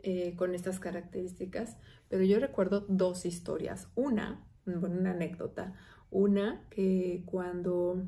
eh, 0.04 0.34
con 0.36 0.54
estas 0.54 0.78
características, 0.78 1.76
pero 2.08 2.22
yo 2.22 2.38
recuerdo 2.38 2.84
dos 2.88 3.26
historias. 3.26 3.88
Una, 3.96 4.46
bueno, 4.66 4.98
una 5.00 5.10
anécdota. 5.10 5.74
Una 6.14 6.62
que 6.70 7.24
cuando 7.26 8.06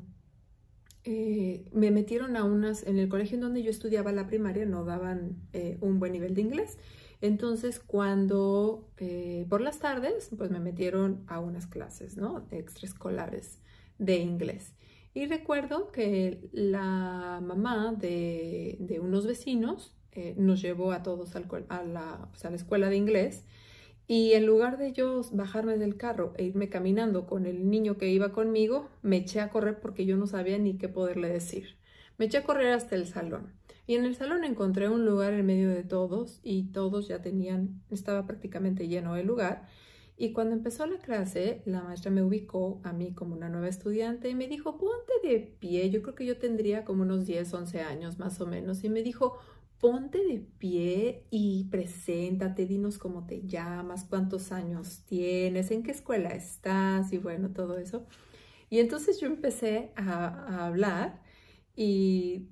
eh, 1.03 1.65
me 1.73 1.91
metieron 1.91 2.37
a 2.37 2.45
unas, 2.45 2.87
en 2.87 2.97
el 2.99 3.09
colegio 3.09 3.35
en 3.35 3.41
donde 3.41 3.63
yo 3.63 3.69
estudiaba 3.69 4.13
la 4.13 4.27
primaria 4.27 4.65
no 4.65 4.85
daban 4.85 5.35
eh, 5.51 5.77
un 5.81 5.99
buen 5.99 6.13
nivel 6.13 6.33
de 6.33 6.39
inglés. 6.39 6.77
Entonces, 7.19 7.81
cuando 7.81 8.89
eh, 8.95 9.45
por 9.49 9.59
las 9.59 9.79
tardes, 9.79 10.29
pues 10.37 10.51
me 10.51 10.61
metieron 10.61 11.25
a 11.27 11.41
unas 11.41 11.67
clases, 11.67 12.15
¿no? 12.15 12.47
Extraescolares 12.49 13.59
de 13.97 14.19
inglés. 14.19 14.73
Y 15.13 15.25
recuerdo 15.25 15.91
que 15.91 16.47
la 16.53 17.41
mamá 17.43 17.93
de, 17.93 18.99
unos 19.01 19.27
vecinos 19.27 19.93
nos 20.37 20.61
llevó 20.61 20.93
a 20.93 21.03
todos 21.03 21.35
a, 21.35 21.41
la, 21.83 22.29
pues, 22.31 22.45
a 22.45 22.49
la 22.49 22.55
escuela 22.55 22.89
de 22.89 22.95
inglés 22.95 23.43
y 24.07 24.33
en 24.33 24.45
lugar 24.45 24.77
de 24.77 24.93
yo 24.93 25.21
bajarme 25.33 25.77
del 25.77 25.97
carro 25.97 26.33
e 26.37 26.45
irme 26.45 26.69
caminando 26.69 27.27
con 27.27 27.45
el 27.45 27.69
niño 27.69 27.97
que 27.97 28.07
iba 28.07 28.31
conmigo, 28.31 28.89
me 29.01 29.17
eché 29.17 29.41
a 29.41 29.49
correr 29.49 29.81
porque 29.81 30.05
yo 30.05 30.15
no 30.15 30.27
sabía 30.27 30.57
ni 30.57 30.77
qué 30.77 30.87
poderle 30.87 31.27
decir. 31.27 31.75
Me 32.17 32.25
eché 32.25 32.37
a 32.37 32.43
correr 32.43 32.71
hasta 32.71 32.95
el 32.95 33.05
salón. 33.05 33.53
Y 33.85 33.95
en 33.95 34.05
el 34.05 34.15
salón 34.15 34.45
encontré 34.45 34.89
un 34.89 35.05
lugar 35.05 35.33
en 35.33 35.45
medio 35.45 35.69
de 35.69 35.83
todos 35.83 36.39
y 36.41 36.71
todos 36.71 37.07
ya 37.07 37.21
tenían, 37.21 37.81
estaba 37.89 38.25
prácticamente 38.25 38.87
lleno 38.87 39.17
el 39.17 39.27
lugar. 39.27 39.67
Y 40.17 40.31
cuando 40.31 40.55
empezó 40.55 40.87
la 40.87 40.97
clase, 40.97 41.61
la 41.65 41.83
maestra 41.83 42.09
me 42.09 42.23
ubicó 42.23 42.81
a 42.83 42.91
mí 42.91 43.13
como 43.13 43.35
una 43.35 43.49
nueva 43.49 43.67
estudiante 43.67 44.29
y 44.29 44.35
me 44.35 44.47
dijo, 44.47 44.77
ponte 44.77 45.13
de 45.27 45.39
pie. 45.59 45.89
Yo 45.89 46.01
creo 46.01 46.15
que 46.15 46.25
yo 46.25 46.37
tendría 46.37 46.85
como 46.85 47.03
unos 47.03 47.25
10, 47.25 47.53
11 47.53 47.81
años 47.81 48.19
más 48.19 48.41
o 48.41 48.47
menos. 48.47 48.83
Y 48.83 48.89
me 48.89 49.03
dijo, 49.03 49.37
ponte 49.79 50.23
de 50.23 50.39
pie 50.39 51.25
y 51.29 51.65
preséntate, 51.65 52.65
dinos 52.65 52.97
cómo 52.97 53.25
te 53.25 53.45
llamas, 53.45 54.05
cuántos 54.05 54.51
años 54.51 55.03
tienes, 55.05 55.71
en 55.71 55.83
qué 55.83 55.91
escuela 55.91 56.29
estás 56.29 57.13
y 57.13 57.17
bueno, 57.17 57.49
todo 57.49 57.77
eso. 57.77 58.05
Y 58.69 58.79
entonces 58.79 59.19
yo 59.19 59.27
empecé 59.27 59.91
a, 59.95 60.65
hablar 60.65 61.21
y, 61.75 62.49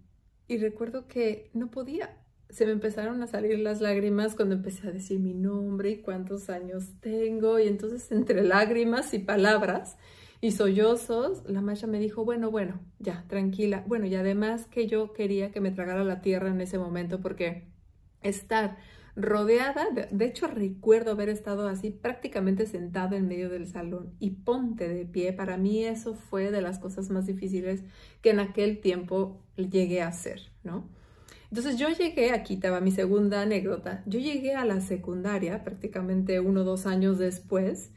y 0.47 0.57
recuerdo 0.57 1.07
que 1.07 1.49
no 1.53 1.71
podía. 1.71 2.17
Se 2.49 2.65
me 2.65 2.71
empezaron 2.71 3.21
a 3.21 3.27
salir 3.27 3.59
las 3.59 3.81
lágrimas 3.81 4.35
cuando 4.35 4.55
empecé 4.55 4.87
a 4.87 4.91
decir 4.91 5.19
mi 5.19 5.33
nombre 5.33 5.89
y 5.89 6.01
cuántos 6.01 6.49
años 6.49 6.93
tengo. 7.01 7.59
Y 7.59 7.67
entonces 7.67 8.11
entre 8.11 8.43
lágrimas 8.43 9.13
y 9.13 9.19
palabras, 9.19 9.97
y 10.41 10.51
sollozos, 10.51 11.43
la 11.47 11.61
maestra 11.61 11.87
me 11.87 11.99
dijo, 11.99 12.25
bueno, 12.25 12.51
bueno, 12.51 12.79
ya, 12.99 13.25
tranquila. 13.27 13.83
Bueno, 13.87 14.05
y 14.05 14.15
además 14.15 14.67
que 14.67 14.87
yo 14.87 15.13
quería 15.13 15.51
que 15.51 15.61
me 15.61 15.71
tragara 15.71 16.03
la 16.03 16.21
tierra 16.21 16.49
en 16.49 16.61
ese 16.61 16.77
momento 16.77 17.21
porque 17.21 17.67
estar 18.21 18.77
rodeada, 19.15 19.87
de, 19.91 20.25
hecho 20.25 20.47
recuerdo 20.47 21.11
haber 21.11 21.29
estado 21.29 21.67
así 21.67 21.89
prácticamente 21.89 22.65
sentada 22.65 23.15
en 23.15 23.27
medio 23.27 23.49
del 23.49 23.67
salón 23.67 24.13
y 24.19 24.31
ponte 24.31 24.89
de 24.89 25.05
pie, 25.05 25.31
para 25.31 25.57
mí 25.57 25.85
eso 25.85 26.15
fue 26.15 26.51
de 26.51 26.61
las 26.61 26.79
cosas 26.79 27.09
más 27.09 27.25
difíciles 27.25 27.83
que 28.21 28.31
en 28.31 28.39
aquel 28.39 28.81
tiempo 28.81 29.41
llegué 29.55 30.01
a 30.01 30.09
hacer, 30.09 30.41
¿no? 30.63 30.89
Entonces 31.49 31.77
yo 31.77 31.87
llegué, 31.89 32.31
aquí 32.31 32.55
estaba 32.55 32.81
mi 32.81 32.91
segunda 32.91 33.41
anécdota, 33.41 34.03
yo 34.05 34.19
llegué 34.19 34.55
a 34.55 34.65
la 34.65 34.81
secundaria 34.81 35.63
prácticamente 35.63 36.41
uno 36.41 36.61
o 36.61 36.65
dos 36.65 36.85
años 36.85 37.17
después 37.17 37.91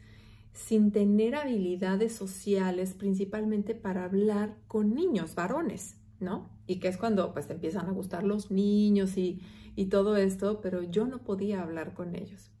sin 0.53 0.91
tener 0.91 1.35
habilidades 1.35 2.13
sociales, 2.13 2.93
principalmente 2.93 3.75
para 3.75 4.05
hablar 4.05 4.57
con 4.67 4.93
niños, 4.93 5.35
varones, 5.35 5.97
¿no? 6.19 6.49
Y 6.67 6.79
que 6.79 6.87
es 6.87 6.97
cuando 6.97 7.33
pues 7.33 7.49
empiezan 7.49 7.87
a 7.87 7.91
gustar 7.91 8.23
los 8.23 8.51
niños 8.51 9.17
y, 9.17 9.41
y 9.75 9.85
todo 9.85 10.17
esto, 10.17 10.61
pero 10.61 10.83
yo 10.83 11.07
no 11.07 11.23
podía 11.23 11.61
hablar 11.61 11.93
con 11.93 12.15
ellos. 12.15 12.51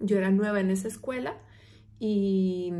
Yo 0.00 0.18
era 0.18 0.30
nueva 0.30 0.60
en 0.60 0.70
esa 0.70 0.88
escuela 0.88 1.36
y, 1.98 2.72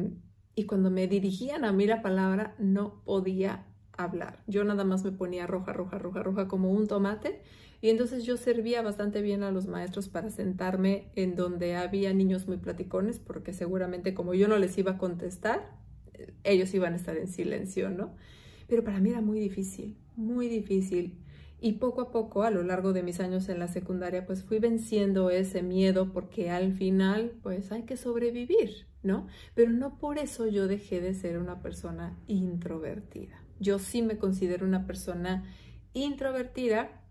y 0.54 0.64
cuando 0.66 0.90
me 0.90 1.06
dirigían 1.06 1.64
a 1.64 1.72
mí 1.72 1.86
la 1.86 2.02
palabra 2.02 2.54
no 2.58 3.02
podía 3.04 3.66
hablar. 3.96 4.42
Yo 4.46 4.64
nada 4.64 4.84
más 4.84 5.04
me 5.04 5.12
ponía 5.12 5.46
roja, 5.46 5.72
roja, 5.72 5.98
roja, 5.98 6.22
roja 6.22 6.48
como 6.48 6.70
un 6.70 6.86
tomate 6.86 7.42
y 7.84 7.90
entonces 7.90 8.24
yo 8.24 8.38
servía 8.38 8.80
bastante 8.80 9.20
bien 9.20 9.42
a 9.42 9.50
los 9.50 9.66
maestros 9.66 10.08
para 10.08 10.30
sentarme 10.30 11.10
en 11.16 11.36
donde 11.36 11.76
había 11.76 12.14
niños 12.14 12.48
muy 12.48 12.56
platicones, 12.56 13.18
porque 13.18 13.52
seguramente 13.52 14.14
como 14.14 14.32
yo 14.32 14.48
no 14.48 14.56
les 14.56 14.78
iba 14.78 14.92
a 14.92 14.96
contestar, 14.96 15.76
ellos 16.44 16.72
iban 16.72 16.94
a 16.94 16.96
estar 16.96 17.14
en 17.18 17.28
silencio, 17.28 17.90
¿no? 17.90 18.14
Pero 18.68 18.84
para 18.84 19.00
mí 19.00 19.10
era 19.10 19.20
muy 19.20 19.38
difícil, 19.38 19.98
muy 20.16 20.48
difícil. 20.48 21.18
Y 21.60 21.72
poco 21.72 22.00
a 22.00 22.10
poco, 22.10 22.44
a 22.44 22.50
lo 22.50 22.62
largo 22.62 22.94
de 22.94 23.02
mis 23.02 23.20
años 23.20 23.50
en 23.50 23.58
la 23.58 23.68
secundaria, 23.68 24.24
pues 24.24 24.44
fui 24.44 24.60
venciendo 24.60 25.28
ese 25.28 25.62
miedo 25.62 26.10
porque 26.10 26.48
al 26.48 26.72
final, 26.72 27.32
pues 27.42 27.70
hay 27.70 27.82
que 27.82 27.98
sobrevivir, 27.98 28.86
¿no? 29.02 29.26
Pero 29.54 29.72
no 29.72 29.98
por 29.98 30.16
eso 30.16 30.46
yo 30.46 30.68
dejé 30.68 31.02
de 31.02 31.12
ser 31.12 31.36
una 31.36 31.60
persona 31.60 32.18
introvertida. 32.28 33.44
Yo 33.60 33.78
sí 33.78 34.00
me 34.00 34.16
considero 34.16 34.66
una 34.66 34.86
persona 34.86 35.44
introvertida 35.92 37.03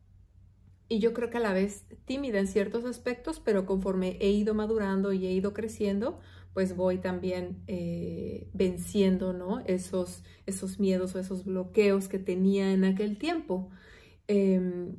y 0.93 1.00
yo 1.00 1.12
creo 1.12 1.31
que 1.31 1.38
a 1.38 1.39
la 1.39 1.53
vez 1.53 1.85
tímida 2.05 2.38
en 2.38 2.45
ciertos 2.45 2.85
aspectos, 2.85 3.39
pero 3.39 3.65
conforme 3.65 4.15
he 4.19 4.29
ido 4.29 4.53
madurando 4.53 5.12
y 5.12 5.25
he 5.25 5.31
ido 5.31 5.51
creciendo, 5.51 6.19
pues 6.53 6.75
voy 6.75 7.00
también 7.00 7.63
eh, 7.65 8.47
venciendo 8.53 9.33
¿no? 9.33 9.62
esos, 9.62 10.23
esos 10.45 10.79
miedos 10.79 11.15
o 11.15 11.19
esos 11.19 11.45
bloqueos 11.45 12.07
que 12.07 12.19
tenía 12.19 12.71
en 12.73 12.83
aquel 12.85 13.17
tiempo. 13.17 13.71
Em, 14.27 14.97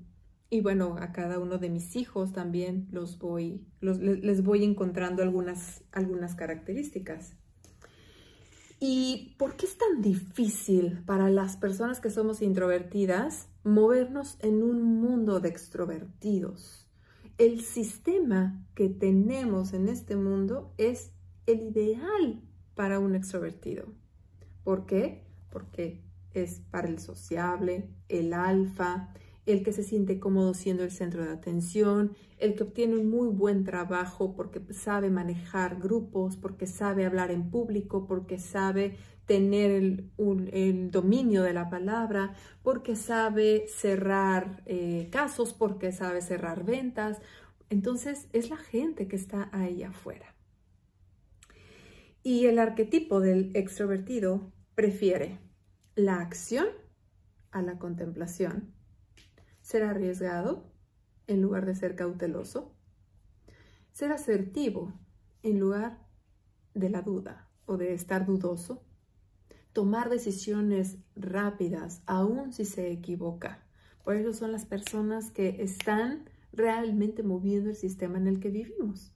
y 0.50 0.62
bueno, 0.62 0.96
a 0.98 1.12
cada 1.12 1.38
uno 1.38 1.58
de 1.58 1.70
mis 1.70 1.94
hijos 1.94 2.32
también 2.32 2.88
los 2.90 3.20
voy, 3.20 3.64
les 3.80 4.42
voy 4.42 4.64
encontrando 4.64 5.22
algunas, 5.22 5.84
algunas 5.92 6.34
características. 6.34 7.36
¿Y 8.80 9.34
por 9.38 9.56
qué 9.56 9.66
es 9.66 9.78
tan 9.78 10.02
difícil 10.02 11.02
para 11.06 11.30
las 11.30 11.56
personas 11.56 12.00
que 12.00 12.10
somos 12.10 12.42
introvertidas 12.42 13.48
movernos 13.62 14.36
en 14.40 14.62
un 14.62 14.82
mundo 14.82 15.40
de 15.40 15.48
extrovertidos? 15.48 16.86
El 17.38 17.62
sistema 17.62 18.64
que 18.74 18.88
tenemos 18.88 19.72
en 19.72 19.88
este 19.88 20.16
mundo 20.16 20.72
es 20.78 21.10
el 21.46 21.62
ideal 21.62 22.42
para 22.74 22.98
un 22.98 23.14
extrovertido. 23.14 23.86
¿Por 24.62 24.86
qué? 24.86 25.24
Porque 25.50 26.02
es 26.32 26.60
para 26.70 26.88
el 26.88 26.98
sociable, 26.98 27.88
el 28.08 28.32
alfa, 28.32 29.14
el 29.46 29.62
que 29.62 29.72
se 29.72 29.82
siente 29.82 30.18
cómodo 30.18 30.54
siendo 30.54 30.84
el 30.84 30.90
centro 30.90 31.24
de 31.24 31.32
atención, 31.32 32.16
el 32.38 32.54
que 32.54 32.62
obtiene 32.62 32.96
un 32.96 33.10
muy 33.10 33.28
buen 33.28 33.64
trabajo 33.64 34.34
porque 34.34 34.60
sabe 34.72 35.10
manejar 35.10 35.78
grupos, 35.78 36.36
porque 36.36 36.66
sabe 36.66 37.04
hablar 37.04 37.30
en 37.30 37.50
público, 37.50 38.06
porque 38.06 38.38
sabe 38.38 38.96
tener 39.26 39.70
el, 39.70 40.90
dominio 40.90 41.42
de 41.42 41.52
la 41.52 41.70
palabra, 41.70 42.34
porque 42.62 42.96
sabe 42.96 43.66
cerrar 43.68 44.62
eh, 44.66 45.08
casos, 45.10 45.52
porque 45.52 45.92
sabe 45.92 46.22
cerrar 46.22 46.64
ventas. 46.64 47.20
Entonces 47.70 48.28
es 48.32 48.50
la 48.50 48.56
gente 48.56 49.08
que 49.08 49.16
está 49.16 49.48
ahí 49.52 49.82
afuera. 49.82 50.34
Y 52.22 52.46
el 52.46 52.58
arquetipo 52.58 53.20
del 53.20 53.50
extrovertido 53.54 54.52
prefiere 54.74 55.38
la 55.94 56.20
acción 56.20 56.66
a 57.50 57.62
la 57.62 57.78
contemplación 57.78 58.74
ser 59.64 59.82
arriesgado 59.82 60.70
en 61.26 61.40
lugar 61.40 61.64
de 61.64 61.74
ser 61.74 61.96
cauteloso, 61.96 62.76
ser 63.92 64.12
asertivo 64.12 64.92
en 65.42 65.58
lugar 65.58 66.06
de 66.74 66.90
la 66.90 67.00
duda 67.00 67.48
o 67.64 67.78
de 67.78 67.94
estar 67.94 68.26
dudoso, 68.26 68.84
tomar 69.72 70.10
decisiones 70.10 70.98
rápidas 71.16 72.02
aun 72.04 72.52
si 72.52 72.66
se 72.66 72.92
equivoca. 72.92 73.66
Por 74.04 74.16
eso 74.16 74.34
son 74.34 74.52
las 74.52 74.66
personas 74.66 75.30
que 75.30 75.62
están 75.62 76.28
realmente 76.52 77.22
moviendo 77.22 77.70
el 77.70 77.76
sistema 77.76 78.18
en 78.18 78.26
el 78.26 78.40
que 78.40 78.50
vivimos. 78.50 79.14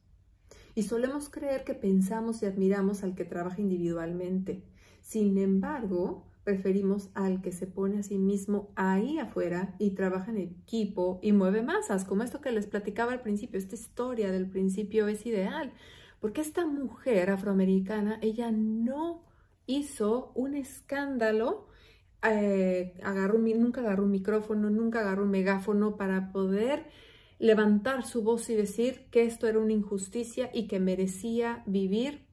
Y 0.75 0.85
solemos 0.85 1.29
creer 1.29 1.65
que 1.65 1.75
pensamos 1.75 2.43
y 2.43 2.47
admiramos 2.47 3.03
al 3.03 3.15
que 3.15 3.27
trabaja 3.27 3.61
individualmente. 3.61 4.65
Sin 5.03 5.37
embargo, 5.37 6.28
preferimos 6.49 7.11
al 7.13 7.43
que 7.43 7.53
se 7.53 7.67
pone 7.67 7.99
a 7.99 8.03
sí 8.03 8.17
mismo 8.17 8.73
ahí 8.75 9.19
afuera 9.19 9.75
y 9.79 9.91
trabaja 9.91 10.31
en 10.31 10.39
equipo 10.39 11.21
y 11.23 11.33
mueve 11.33 11.61
masas, 11.61 12.07
como 12.07 12.23
esto 12.23 12.41
que 12.41 12.53
les 12.53 12.67
platicaba 12.67 13.13
al 13.13 13.21
principio, 13.21 13.59
esta 13.59 13.75
historia 13.75 14.33
del 14.33 14.49
principio 14.49 15.09
es 15.09 15.27
ideal, 15.27 15.75
porque 16.21 16.41
esta 16.41 16.65
mujer 16.65 17.29
afroamericana, 17.29 18.19
ella 18.23 18.51
no 18.51 19.27
hizo 19.67 20.33
un 20.35 20.55
escándalo, 20.55 21.67
eh, 22.23 22.99
agarró, 23.03 23.37
nunca 23.39 23.83
agarró 23.83 24.05
un 24.05 24.13
micrófono, 24.13 24.71
nunca 24.71 25.01
agarró 25.01 25.25
un 25.25 25.31
megáfono 25.31 25.99
para 25.99 26.33
poder 26.33 26.87
levantar 27.39 28.07
su 28.07 28.23
voz 28.23 28.49
y 28.49 28.55
decir 28.55 29.11
que 29.11 29.27
esto 29.27 29.47
era 29.49 29.59
una 29.59 29.75
injusticia 29.75 30.49
y 30.55 30.67
que 30.67 30.81
merecía 30.81 31.63
vivir 31.67 32.25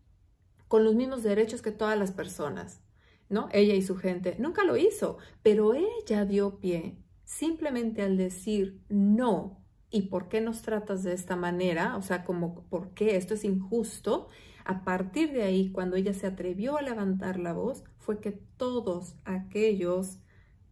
con 0.70 0.86
los 0.86 0.96
mismos 0.96 1.22
derechos 1.22 1.62
que 1.62 1.72
todas 1.72 2.00
las 2.00 2.14
personas. 2.14 2.85
¿No? 3.30 3.50
Ella 3.52 3.74
y 3.74 3.82
su 3.82 3.96
gente. 3.96 4.36
Nunca 4.40 4.64
lo 4.64 4.78
hizo, 4.78 5.18
pero 5.44 5.74
ella 5.74 6.26
dio 6.26 6.60
pie 6.60 6.98
simplemente 7.26 8.02
al 8.02 8.18
decir 8.18 8.82
no. 8.88 9.62
¿Y 9.90 10.04
por 10.04 10.30
qué 10.30 10.42
nos 10.42 10.62
tratas 10.62 11.04
de 11.04 11.14
esta 11.14 11.36
manera? 11.36 11.96
O 11.98 12.02
sea, 12.02 12.24
como, 12.24 12.64
¿por 12.70 12.94
qué 12.94 13.16
esto 13.16 13.34
es 13.34 13.44
injusto? 13.44 14.28
A 14.64 14.84
partir 14.84 15.32
de 15.32 15.44
ahí, 15.44 15.72
cuando 15.72 15.96
ella 15.96 16.14
se 16.14 16.28
atrevió 16.28 16.78
a 16.78 16.82
levantar 16.82 17.40
la 17.40 17.54
voz, 17.54 17.84
fue 18.00 18.20
que 18.20 18.32
todos 18.32 19.16
aquellos 19.26 20.20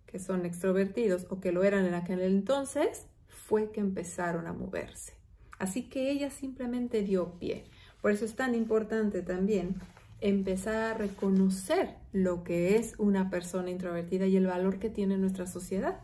que 0.06 0.20
son 0.20 0.46
extrovertidos 0.46 1.26
o 1.30 1.40
que 1.40 1.52
lo 1.52 1.64
eran 1.64 1.86
en 1.86 1.96
aquel 1.96 2.22
entonces, 2.22 3.08
fue 3.28 3.72
que 3.72 3.80
empezaron 3.80 4.48
a 4.48 4.54
moverse. 4.54 5.14
Así 5.60 5.90
que 5.90 6.12
ella 6.12 6.30
simplemente 6.30 7.02
dio 7.02 7.40
pie. 7.40 7.66
Por 8.02 8.12
eso 8.12 8.26
es 8.26 8.36
tan 8.36 8.54
importante 8.54 9.22
también 9.22 9.76
empezar 10.24 10.76
a 10.76 10.94
reconocer 10.94 11.98
lo 12.14 12.46
que 12.46 12.78
es 12.78 12.96
una 12.98 13.30
persona 13.30 13.70
introvertida 13.70 14.26
y 14.26 14.38
el 14.38 14.48
valor 14.48 14.80
que 14.80 14.90
tiene 14.90 15.18
nuestra 15.18 15.46
sociedad. 15.46 16.00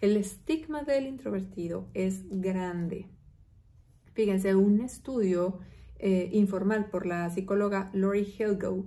El 0.00 0.16
estigma 0.16 0.84
del 0.84 1.06
introvertido 1.06 1.88
es 1.92 2.22
grande. 2.30 3.08
Fíjense, 4.12 4.54
un 4.54 4.80
estudio 4.80 5.58
eh, 5.98 6.28
informal 6.32 6.86
por 6.88 7.04
la 7.04 7.28
psicóloga 7.30 7.90
Lori 7.92 8.32
Hilgo 8.38 8.84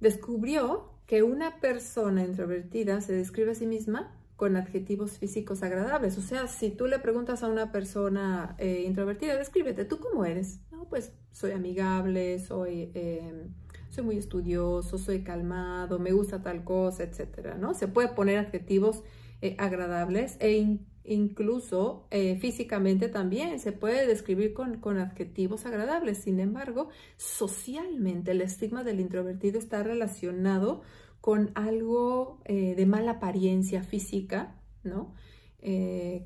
descubrió 0.00 0.90
que 1.06 1.22
una 1.22 1.60
persona 1.60 2.24
introvertida 2.24 3.00
se 3.00 3.14
describe 3.14 3.52
a 3.52 3.54
sí 3.54 3.66
misma 3.66 4.14
con 4.36 4.56
adjetivos 4.56 5.12
físicos 5.18 5.62
agradables. 5.62 6.18
O 6.18 6.20
sea, 6.20 6.46
si 6.46 6.68
tú 6.70 6.88
le 6.88 6.98
preguntas 6.98 7.42
a 7.42 7.48
una 7.48 7.72
persona 7.72 8.54
eh, 8.58 8.84
introvertida, 8.86 9.34
descríbete, 9.38 9.86
¿tú 9.86 9.98
cómo 9.98 10.26
eres? 10.26 10.60
No, 10.70 10.90
pues 10.90 11.12
soy 11.32 11.52
amigable, 11.52 12.38
soy... 12.38 12.90
Eh, 12.92 13.48
soy 13.94 14.04
muy 14.04 14.18
estudioso, 14.18 14.98
soy 14.98 15.22
calmado, 15.22 15.98
me 15.98 16.12
gusta 16.12 16.42
tal 16.42 16.64
cosa, 16.64 17.04
etcétera, 17.04 17.56
¿no? 17.56 17.74
Se 17.74 17.86
puede 17.86 18.08
poner 18.08 18.38
adjetivos 18.38 19.04
eh, 19.40 19.54
agradables 19.58 20.36
e 20.40 20.80
incluso 21.04 22.08
eh, 22.10 22.36
físicamente 22.36 23.08
también 23.08 23.60
se 23.60 23.72
puede 23.72 24.06
describir 24.06 24.52
con, 24.52 24.80
con, 24.80 24.98
adjetivos 24.98 25.64
agradables. 25.64 26.18
Sin 26.18 26.40
embargo, 26.40 26.88
socialmente 27.16 28.32
el 28.32 28.40
estigma 28.40 28.82
del 28.82 29.00
introvertido 29.00 29.58
está 29.58 29.82
relacionado 29.82 30.82
con 31.20 31.52
algo 31.54 32.40
eh, 32.46 32.74
de 32.74 32.86
mala 32.86 33.12
apariencia 33.12 33.82
física, 33.82 34.60
¿no? 34.82 35.14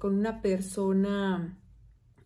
con 0.01 0.19
una 0.19 0.43
persona, 0.43 1.61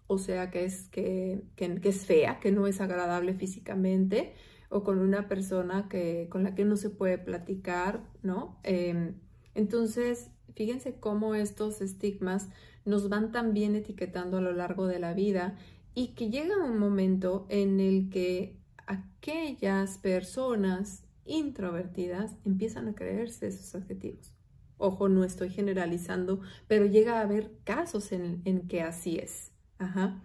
o 0.07 0.17
sea, 0.17 0.51
que 0.51 0.65
es, 0.65 0.89
que, 0.89 1.45
que, 1.57 1.75
que 1.79 1.91
es 1.91 2.07
fea, 2.07 2.41
que 2.41 2.51
no 2.51 2.67
es 2.67 2.81
agradable 2.81 3.35
físicamente, 3.35 4.33
o 4.73 4.83
con 4.85 4.99
una 4.99 5.29
persona 5.29 5.87
que, 5.89 6.29
con 6.31 6.43
la 6.43 6.55
que 6.55 6.65
no 6.65 6.77
se 6.77 6.91
puede 6.91 7.19
platicar, 7.19 8.03
¿no? 8.23 8.59
Em, 8.63 9.15
entonces, 9.55 10.31
fíjense 10.55 10.95
cómo 10.99 11.35
estos 11.35 11.81
estigmas 11.83 12.49
nos 12.85 13.09
van 13.09 13.33
también 13.33 13.77
etiquetando 13.77 14.39
a 14.39 14.41
lo 14.41 14.53
largo 14.53 14.87
de 14.87 14.99
la 14.99 15.13
vida 15.13 15.57
y 15.95 16.15
que 16.15 16.31
llega 16.31 16.57
un 16.57 16.79
momento 16.79 17.47
en 17.51 17.81
el 17.81 18.09
que 18.09 18.57
aquellas 18.87 19.99
personas 19.99 21.05
introvertidas 21.27 22.35
empiezan 22.45 22.89
a 22.89 22.95
creerse 22.95 23.49
esos 23.49 23.75
adjetivos. 23.75 24.33
Ojo, 24.79 25.09
no 25.09 25.23
estoy 25.23 25.51
generalizando, 25.51 26.41
pero 26.67 26.87
llega 26.87 27.19
a 27.19 27.23
haber 27.23 27.53
casos 27.65 28.11
en, 28.11 28.41
en 28.47 28.67
que 28.67 28.83
así 28.83 29.19
es. 29.19 29.53
Ajá. 29.79 30.21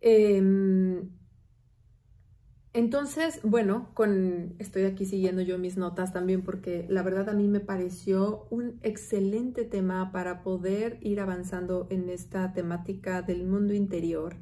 Em, 0.00 1.10
entonces, 2.74 3.38
bueno, 3.44 3.88
con, 3.94 4.54
estoy 4.58 4.82
aquí 4.82 5.06
siguiendo 5.06 5.42
yo 5.42 5.58
mis 5.58 5.76
notas 5.76 6.12
también 6.12 6.42
porque 6.42 6.86
la 6.88 7.04
verdad 7.04 7.28
a 7.28 7.32
mí 7.32 7.46
me 7.46 7.60
pareció 7.60 8.48
un 8.50 8.80
excelente 8.82 9.64
tema 9.64 10.10
para 10.10 10.42
poder 10.42 10.98
ir 11.00 11.20
avanzando 11.20 11.86
en 11.90 12.08
esta 12.08 12.52
temática 12.52 13.22
del 13.22 13.44
mundo 13.44 13.74
interior. 13.74 14.34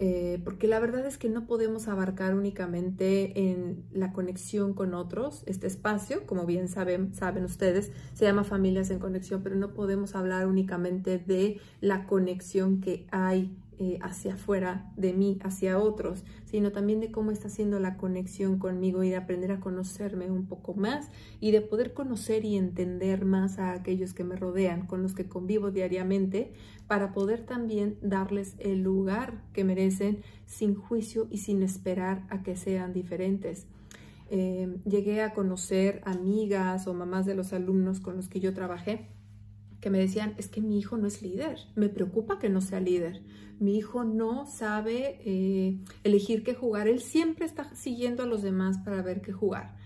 Eh, 0.00 0.40
porque 0.44 0.68
la 0.68 0.78
verdad 0.78 1.04
es 1.04 1.18
que 1.18 1.28
no 1.28 1.48
podemos 1.48 1.88
abarcar 1.88 2.36
únicamente 2.36 3.50
en 3.50 3.82
la 3.90 4.12
conexión 4.12 4.72
con 4.72 4.94
otros. 4.94 5.42
Este 5.46 5.66
espacio, 5.66 6.26
como 6.26 6.46
bien 6.46 6.68
saben, 6.68 7.12
saben 7.12 7.44
ustedes, 7.44 7.90
se 8.12 8.24
llama 8.24 8.44
Familias 8.44 8.90
en 8.90 9.00
Conexión, 9.00 9.42
pero 9.42 9.56
no 9.56 9.74
podemos 9.74 10.14
hablar 10.14 10.46
únicamente 10.46 11.18
de 11.18 11.60
la 11.80 12.06
conexión 12.06 12.80
que 12.80 13.08
hay 13.10 13.56
eh, 13.80 13.98
hacia 14.02 14.34
afuera 14.34 14.90
de 14.96 15.12
mí, 15.12 15.38
hacia 15.42 15.78
otros, 15.78 16.24
sino 16.44 16.72
también 16.72 16.98
de 16.98 17.12
cómo 17.12 17.30
está 17.30 17.46
haciendo 17.46 17.78
la 17.78 17.96
conexión 17.96 18.58
conmigo 18.58 19.04
y 19.04 19.10
de 19.10 19.16
aprender 19.16 19.52
a 19.52 19.60
conocerme 19.60 20.30
un 20.30 20.46
poco 20.46 20.74
más 20.74 21.10
y 21.38 21.52
de 21.52 21.60
poder 21.60 21.94
conocer 21.94 22.44
y 22.44 22.56
entender 22.56 23.24
más 23.24 23.60
a 23.60 23.72
aquellos 23.72 24.14
que 24.14 24.24
me 24.24 24.34
rodean, 24.34 24.86
con 24.86 25.02
los 25.02 25.14
que 25.14 25.28
convivo 25.28 25.70
diariamente, 25.70 26.52
para 26.88 27.12
poder 27.12 27.46
también 27.46 27.98
darles 28.02 28.56
el 28.58 28.82
lugar 28.82 29.44
que 29.52 29.62
merecen 29.62 30.22
sin 30.44 30.74
juicio 30.74 31.28
y 31.30 31.38
sin 31.38 31.62
esperar 31.62 32.26
a 32.30 32.42
que 32.42 32.56
sean 32.56 32.92
diferentes. 32.92 33.68
Eh, 34.30 34.76
llegué 34.86 35.22
a 35.22 35.34
conocer 35.34 36.02
amigas 36.04 36.88
o 36.88 36.94
mamás 36.94 37.26
de 37.26 37.36
los 37.36 37.52
alumnos 37.52 38.00
con 38.00 38.16
los 38.16 38.28
que 38.28 38.40
yo 38.40 38.52
trabajé 38.54 39.08
que 39.80 39.90
me 39.90 39.98
decían, 39.98 40.34
es 40.38 40.48
que 40.48 40.60
mi 40.60 40.78
hijo 40.78 40.96
no 40.96 41.06
es 41.06 41.22
líder, 41.22 41.58
me 41.74 41.88
preocupa 41.88 42.38
que 42.38 42.48
no 42.48 42.60
sea 42.60 42.80
líder, 42.80 43.22
mi 43.60 43.76
hijo 43.76 44.04
no 44.04 44.46
sabe 44.46 45.20
eh, 45.24 45.78
elegir 46.04 46.42
qué 46.42 46.54
jugar, 46.54 46.88
él 46.88 47.00
siempre 47.00 47.46
está 47.46 47.74
siguiendo 47.74 48.22
a 48.22 48.26
los 48.26 48.42
demás 48.42 48.78
para 48.78 49.02
ver 49.02 49.20
qué 49.20 49.32
jugar. 49.32 49.76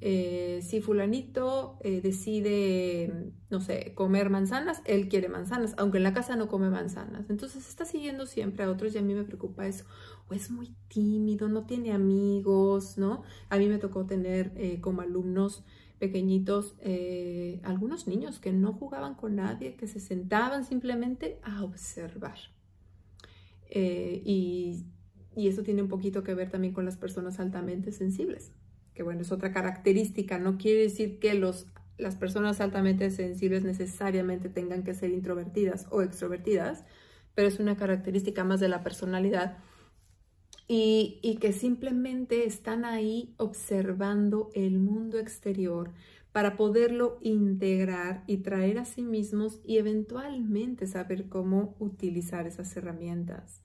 Eh, 0.00 0.60
si 0.62 0.80
fulanito 0.80 1.76
eh, 1.82 2.00
decide, 2.00 3.32
no 3.50 3.60
sé, 3.60 3.94
comer 3.96 4.30
manzanas, 4.30 4.80
él 4.84 5.08
quiere 5.08 5.28
manzanas, 5.28 5.74
aunque 5.76 5.98
en 5.98 6.04
la 6.04 6.14
casa 6.14 6.36
no 6.36 6.46
come 6.46 6.70
manzanas. 6.70 7.28
Entonces 7.28 7.68
está 7.68 7.84
siguiendo 7.84 8.26
siempre 8.26 8.64
a 8.64 8.70
otros 8.70 8.94
y 8.94 8.98
a 8.98 9.02
mí 9.02 9.12
me 9.14 9.24
preocupa 9.24 9.66
eso. 9.66 9.84
O 10.28 10.34
es 10.34 10.50
muy 10.50 10.76
tímido, 10.86 11.48
no 11.48 11.66
tiene 11.66 11.92
amigos, 11.92 12.96
¿no? 12.96 13.22
A 13.48 13.58
mí 13.58 13.66
me 13.66 13.78
tocó 13.78 14.06
tener 14.06 14.80
como 14.80 15.00
alumnos 15.00 15.64
pequeñitos, 15.98 16.76
algunos 17.62 18.06
niños 18.06 18.38
que 18.38 18.52
no 18.52 18.72
jugaban 18.72 19.14
con 19.14 19.36
nadie, 19.36 19.74
que 19.74 19.86
se 19.86 20.00
sentaban 20.00 20.64
simplemente 20.64 21.38
a 21.42 21.64
observar. 21.64 22.38
Eh, 23.70 24.22
y, 24.24 24.84
eso 25.36 25.62
tiene 25.62 25.82
un 25.82 25.88
poquito 25.88 26.24
que 26.24 26.34
ver 26.34 26.50
también 26.50 26.74
con 26.74 26.84
las 26.84 26.96
personas 26.96 27.38
altamente 27.38 27.92
sensibles, 27.92 28.50
que 28.92 29.04
bueno, 29.04 29.20
es 29.20 29.30
otra 29.30 29.52
característica, 29.52 30.36
no 30.36 30.58
quiere 30.58 30.80
decir 30.82 31.20
que 31.20 31.34
los, 31.34 31.68
las 31.96 32.16
personas 32.16 32.60
altamente 32.60 33.08
sensibles 33.10 33.62
necesariamente 33.62 34.48
tengan 34.48 34.82
que 34.82 34.94
ser 34.94 35.10
introvertidas 35.10 35.86
o 35.90 36.02
extrovertidas, 36.02 36.84
pero 37.36 37.46
es 37.46 37.60
una 37.60 37.76
característica 37.76 38.42
más 38.42 38.58
de 38.58 38.68
la 38.68 38.82
personalidad 38.82 39.58
y, 40.70 41.38
que 41.40 41.54
simplemente 41.54 42.46
están 42.46 42.84
ahí 42.84 43.34
observando 43.38 44.50
el 44.54 44.78
mundo 44.78 45.18
exterior 45.18 45.92
para 46.30 46.56
poderlo 46.56 47.18
integrar 47.22 48.22
y 48.26 48.38
traer 48.38 48.78
a 48.78 48.84
sí 48.84 49.02
mismos 49.02 49.60
y 49.64 49.78
eventualmente 49.78 50.86
saber 50.86 51.30
cómo 51.30 51.74
utilizar 51.78 52.46
esas 52.46 52.76
herramientas. 52.76 53.62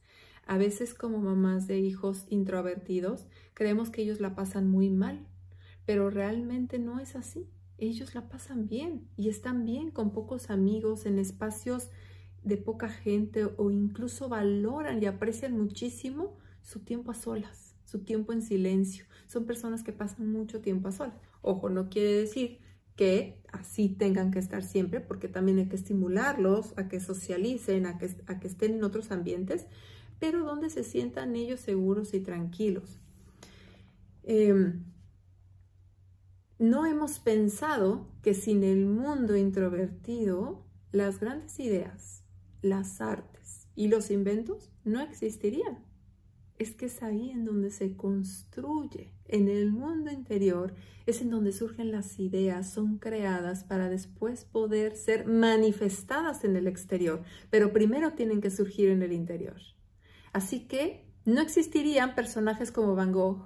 A 0.47 0.57
veces 0.57 0.93
como 0.93 1.19
mamás 1.19 1.67
de 1.67 1.79
hijos 1.79 2.25
introvertidos 2.29 3.27
creemos 3.53 3.89
que 3.89 4.01
ellos 4.01 4.21
la 4.21 4.33
pasan 4.33 4.69
muy 4.69 4.89
mal, 4.89 5.27
pero 5.85 6.09
realmente 6.09 6.79
no 6.79 7.01
es 7.01 7.17
así. 7.17 7.49
Ellos 7.77 8.15
la 8.15 8.29
pasan 8.29 8.69
bien 8.69 9.09
y 9.17 9.27
están 9.27 9.65
bien 9.65 9.91
con 9.91 10.13
pocos 10.13 10.49
amigos 10.49 11.05
en 11.05 11.19
espacios 11.19 11.89
de 12.43 12.55
poca 12.55 12.87
gente 12.87 13.45
o 13.57 13.71
incluso 13.71 14.29
valoran 14.29 15.03
y 15.03 15.05
aprecian 15.05 15.57
muchísimo 15.57 16.37
su 16.63 16.79
tiempo 16.79 17.11
a 17.11 17.13
solas, 17.13 17.75
su 17.85 17.99
tiempo 17.99 18.33
en 18.33 18.41
silencio. 18.41 19.05
Son 19.27 19.45
personas 19.45 19.83
que 19.83 19.93
pasan 19.93 20.31
mucho 20.31 20.61
tiempo 20.61 20.87
a 20.87 20.91
solas. 20.91 21.15
Ojo, 21.41 21.69
no 21.69 21.89
quiere 21.89 22.13
decir 22.13 22.59
que 22.95 23.41
así 23.51 23.89
tengan 23.89 24.31
que 24.31 24.39
estar 24.39 24.63
siempre, 24.63 24.99
porque 24.99 25.27
también 25.27 25.59
hay 25.59 25.67
que 25.67 25.75
estimularlos 25.75 26.73
a 26.77 26.87
que 26.87 26.99
socialicen, 26.99 27.85
a 27.85 27.97
que, 27.97 28.07
estén 28.47 28.75
en 28.75 28.83
otros 28.83 29.11
ambientes, 29.11 29.65
pero 30.19 30.43
donde 30.43 30.69
se 30.69 30.83
sientan 30.83 31.35
ellos 31.35 31.59
seguros 31.59 32.13
y 32.13 32.19
tranquilos. 32.19 32.99
Em, 34.23 34.83
no 36.59 36.85
hemos 36.85 37.19
pensado 37.19 38.07
que 38.21 38.33
sin 38.33 38.63
el 38.63 38.85
mundo 38.85 39.35
introvertido, 39.35 40.63
las 40.91 41.19
grandes 41.19 41.59
ideas, 41.59 42.23
las 42.61 43.01
artes 43.01 43.67
y 43.75 43.87
los 43.87 44.11
inventos 44.11 44.71
no 44.85 45.01
existirían. 45.01 45.83
Es 46.63 46.75
que 46.75 46.85
es 46.85 47.03
ahí 47.03 47.29
en 47.29 47.43
donde 47.43 47.71
se 47.71 47.97
construye, 47.97 49.11
en 49.27 49.49
el 49.49 49.73
mundo 49.73 50.09
interior, 50.11 50.73
es 51.05 51.21
en 51.21 51.29
donde 51.29 51.51
surgen 51.51 51.91
las 51.91 52.17
ideas, 52.21 52.71
son 52.71 52.99
creadas 52.99 53.65
para 53.65 53.89
después 53.89 54.45
poder 54.45 54.95
ser 54.95 55.27
manifestadas 55.27 56.45
en 56.45 56.55
el 56.55 56.67
exterior, 56.67 57.21
pero 57.49 57.73
primero 57.73 58.13
tienen 58.13 58.39
que 58.39 58.49
surgir 58.49 58.91
en 58.91 59.03
el 59.03 59.11
interior. 59.11 59.57
Así 60.31 60.61
que 60.61 61.05
no 61.25 61.41
existirían 61.41 62.15
personajes 62.15 62.71
como 62.71 62.95
Van 62.95 63.11
Gogh, 63.11 63.45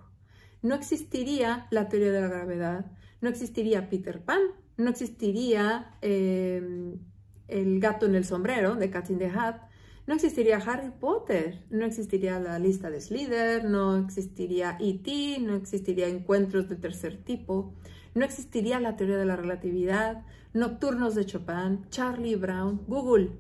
no 0.62 0.76
existiría 0.76 1.66
la 1.72 1.90
teoría 1.90 2.12
de 2.12 2.22
la 2.22 2.28
gravedad, 2.28 2.92
no 3.20 3.30
existiría 3.30 3.90
Peter 3.90 4.24
Pan, 4.24 4.42
no 4.78 4.92
existiría 4.92 5.98
eh, 6.04 6.62
el 7.48 7.80
gato 7.80 8.06
en 8.06 8.14
el 8.14 8.26
sombrero 8.26 8.76
de 8.76 8.92
Cat 8.92 9.10
in 9.10 9.18
the 9.18 9.32
Hat, 9.32 9.67
no 10.08 10.14
existiría 10.14 10.58
Harry 10.58 10.92
Potter, 11.00 11.66
no 11.70 11.86
existiría 11.86 12.40
la 12.40 12.58
lista 12.58 12.90
de 12.90 13.02
Slither, 13.02 13.66
no 13.66 13.98
existiría 13.98 14.78
E.T., 14.80 15.40
no 15.42 15.56
existiría 15.56 16.08
encuentros 16.08 16.68
de 16.70 16.78
tercer 16.78 17.18
tipo, 17.18 17.76
no 18.16 18.26
existiría 18.26 18.80
la 18.80 18.96
teoría 18.96 19.18
de 19.18 19.26
la 19.26 19.36
relatividad, 19.36 20.26
nocturnos 20.54 21.14
de 21.14 21.26
Chopin, 21.26 21.86
Charlie 21.90 22.36
Brown, 22.36 22.82
Google, 22.88 23.32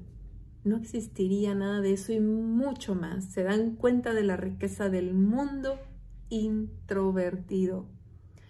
no 0.68 0.76
existiría 0.76 1.56
nada 1.56 1.80
de 1.80 1.94
eso 1.94 2.12
y 2.12 2.20
mucho 2.20 2.94
más. 2.94 3.24
Se 3.24 3.44
dan 3.44 3.76
cuenta 3.76 4.14
de 4.14 4.24
la 4.24 4.36
riqueza 4.36 4.90
del 4.90 5.14
mundo 5.14 5.80
introvertido. 6.28 7.88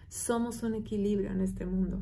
Somos 0.10 0.64
un 0.64 0.74
equilibrio 0.74 1.30
en 1.30 1.42
este 1.42 1.68
mundo. 1.68 2.02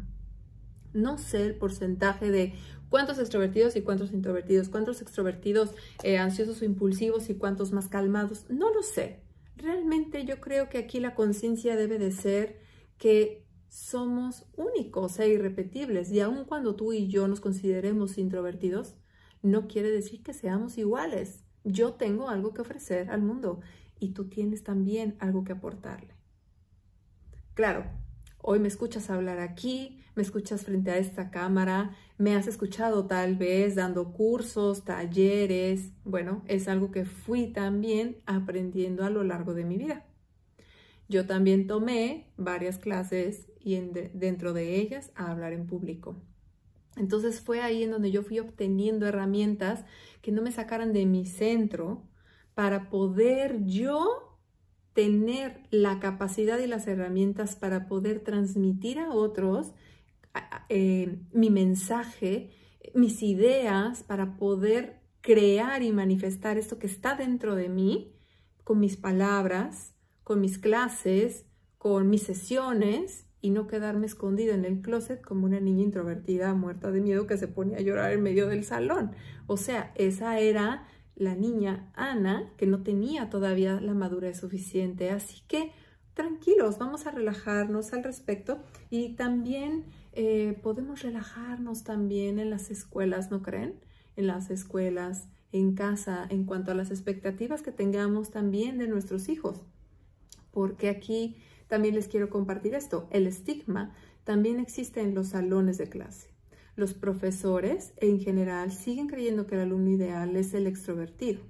No 0.94 1.18
sé 1.18 1.46
el 1.46 1.56
porcentaje 1.56 2.32
de 2.32 2.54
cuántos 2.96 3.20
extrovertidos 3.20 3.76
y 3.76 3.82
cuántos 3.82 4.14
introvertidos, 4.14 4.70
cuántos 4.70 5.02
extrovertidos 5.02 5.72
eh, 6.04 6.18
ansiosos 6.18 6.62
o 6.62 6.64
impulsivos 6.64 7.30
y 7.30 7.36
cuántos 7.36 7.74
más 7.74 7.90
calmados. 7.90 8.46
No 8.48 8.74
lo 8.74 8.84
sé. 8.84 9.20
Realmente 9.58 10.24
yo 10.24 10.40
creo 10.40 10.70
que 10.70 10.78
aquí 10.78 11.02
la 11.02 11.14
conciencia 11.14 11.76
debe 11.76 12.00
de 12.00 12.14
ser 12.14 12.58
que 12.98 13.46
somos 13.68 14.46
únicos 14.56 15.20
e 15.20 15.28
irrepetibles 15.28 16.10
y 16.10 16.22
aun 16.22 16.46
cuando 16.46 16.78
tú 16.78 16.94
y 16.94 17.10
yo 17.10 17.28
nos 17.28 17.42
consideremos 17.42 18.18
introvertidos, 18.18 18.96
no 19.42 19.68
quiere 19.68 19.92
decir 19.92 20.24
que 20.24 20.34
seamos 20.34 20.78
iguales. 20.78 21.44
Yo 21.66 21.96
tengo 21.96 22.30
algo 22.30 22.54
que 22.54 22.62
ofrecer 22.62 23.10
al 23.10 23.22
mundo 23.22 23.60
y 24.00 24.14
tú 24.14 24.30
tienes 24.30 24.64
también 24.64 25.18
algo 25.20 25.44
que 25.44 25.52
aportarle. 25.52 26.16
Claro, 27.56 27.92
hoy 28.48 28.60
me 28.60 28.68
escuchas 28.68 29.10
hablar 29.10 29.40
aquí, 29.40 30.04
me 30.14 30.22
escuchas 30.22 30.64
frente 30.64 30.92
a 30.92 30.98
esta 30.98 31.32
cámara, 31.32 31.96
me 32.20 32.36
has 32.36 32.48
escuchado 32.48 33.08
tal 33.08 33.36
vez 33.36 33.74
dando 33.74 34.14
cursos, 34.14 34.86
talleres. 34.86 35.92
Bueno, 36.04 36.44
es 36.48 36.68
algo 36.68 36.92
que 36.92 37.06
fui 37.06 37.48
también 37.48 38.22
aprendiendo 38.28 39.04
a 39.04 39.10
lo 39.10 39.24
largo 39.24 39.56
de 39.56 39.66
mi 39.66 39.78
vida. 39.78 40.06
Yo 41.10 41.26
también 41.26 41.66
tomé 41.66 42.32
varias 42.38 42.78
clases 42.78 43.48
y 43.60 43.80
dentro 44.14 44.54
de 44.54 44.76
ellas 44.76 45.12
a 45.16 45.32
hablar 45.32 45.52
en 45.52 45.66
público. 45.66 46.16
Entonces 46.98 47.42
fue 47.42 47.62
ahí 47.62 47.82
en 47.82 47.92
donde 47.92 48.12
yo 48.12 48.22
fui 48.22 48.40
obteniendo 48.40 49.08
herramientas 49.08 49.86
que 50.22 50.32
no 50.32 50.44
me 50.44 50.52
sacaran 50.52 50.94
de 50.94 51.08
mi 51.08 51.26
centro 51.26 52.04
para 52.54 52.92
poder 52.92 53.66
yo 53.66 54.25
tener 54.96 55.60
la 55.72 56.00
capacidad 56.00 56.58
y 56.58 56.68
las 56.68 56.88
herramientas 56.88 57.58
para 57.58 57.86
poder 57.88 58.22
transmitir 58.22 58.98
a 58.98 59.12
otros 59.12 59.74
eh, 60.70 61.20
mi 61.34 61.50
mensaje, 61.50 62.50
mis 62.94 63.22
ideas, 63.22 64.04
para 64.04 64.38
poder 64.38 65.02
crear 65.20 65.84
y 65.84 65.92
manifestar 65.92 66.58
esto 66.58 66.80
que 66.80 66.88
está 66.88 67.16
dentro 67.16 67.56
de 67.56 67.68
mí 67.68 68.14
con 68.64 68.80
mis 68.80 68.96
palabras, 68.96 69.94
con 70.24 70.40
mis 70.40 70.58
clases, 70.58 71.46
con 71.78 72.10
mis 72.10 72.24
sesiones 72.24 73.26
y 73.42 73.50
no 73.50 73.68
quedarme 73.68 74.06
escondida 74.06 74.56
en 74.56 74.64
el 74.64 74.82
closet 74.82 75.22
como 75.22 75.46
una 75.46 75.60
niña 75.60 75.84
introvertida 75.84 76.54
muerta 76.54 76.90
de 76.90 77.02
miedo 77.02 77.28
que 77.28 77.38
se 77.38 77.50
pone 77.50 77.76
a 77.76 77.82
llorar 77.82 78.14
en 78.14 78.24
medio 78.24 78.48
del 78.48 78.64
salón. 78.64 79.12
O 79.46 79.58
sea, 79.58 79.92
esa 79.96 80.40
era 80.40 80.88
la 81.16 81.36
niña 81.36 81.92
Ana 81.96 82.52
que 82.58 82.68
no 82.68 82.84
tenía 82.84 83.30
todavía 83.30 83.80
la 83.82 83.94
madurez 83.94 84.40
suficiente. 84.40 85.10
Así 85.12 85.42
que 85.48 85.72
tranquilos, 86.14 86.78
vamos 86.78 87.06
a 87.06 87.12
relajarnos 87.12 87.94
al 87.94 88.04
respecto 88.04 88.60
y 88.90 89.16
también 89.16 89.86
eh, 90.14 90.58
podemos 90.64 91.02
relajarnos 91.02 91.84
también 91.84 92.40
en 92.40 92.50
las 92.50 92.72
escuelas, 92.72 93.32
¿no 93.32 93.42
creen? 93.42 93.80
En 94.16 94.28
las 94.28 94.50
escuelas, 94.50 95.28
en 95.52 95.76
casa, 95.76 96.26
en 96.30 96.46
cuanto 96.46 96.72
a 96.72 96.76
las 96.76 96.92
expectativas 96.92 97.62
que 97.62 97.72
tengamos 97.72 98.32
también 98.32 98.78
de 98.78 98.88
nuestros 98.88 99.30
hijos. 99.30 99.62
Porque 100.52 100.90
aquí 100.90 101.38
también 101.68 101.96
les 101.96 102.08
quiero 102.08 102.30
compartir 102.30 102.76
esto. 102.76 103.08
El 103.12 103.28
estigma 103.28 103.94
también 104.24 104.60
existe 104.60 105.02
en 105.02 105.16
los 105.16 105.30
salones 105.30 105.78
de 105.78 105.90
clase. 105.90 106.35
Los 106.76 106.94
profesores 106.94 107.94
en 107.98 108.20
general 108.20 108.72
siguen 108.72 109.08
creyendo 109.08 109.48
que 109.48 109.56
el 109.56 109.62
alumno 109.62 109.92
ideal 109.92 110.36
es 110.36 110.54
el 110.54 110.68
extrovertido. 110.68 111.42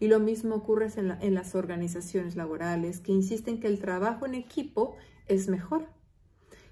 Y 0.00 0.08
lo 0.08 0.20
mismo 0.20 0.56
ocurre 0.56 0.88
en, 0.96 1.12
en 1.20 1.34
las 1.34 1.54
organizaciones 1.54 2.36
laborales 2.36 3.00
que 3.00 3.12
insisten 3.12 3.60
que 3.60 3.68
el 3.68 3.78
trabajo 3.78 4.26
en 4.26 4.34
equipo 4.34 4.96
es 5.26 5.48
mejor. 5.48 5.88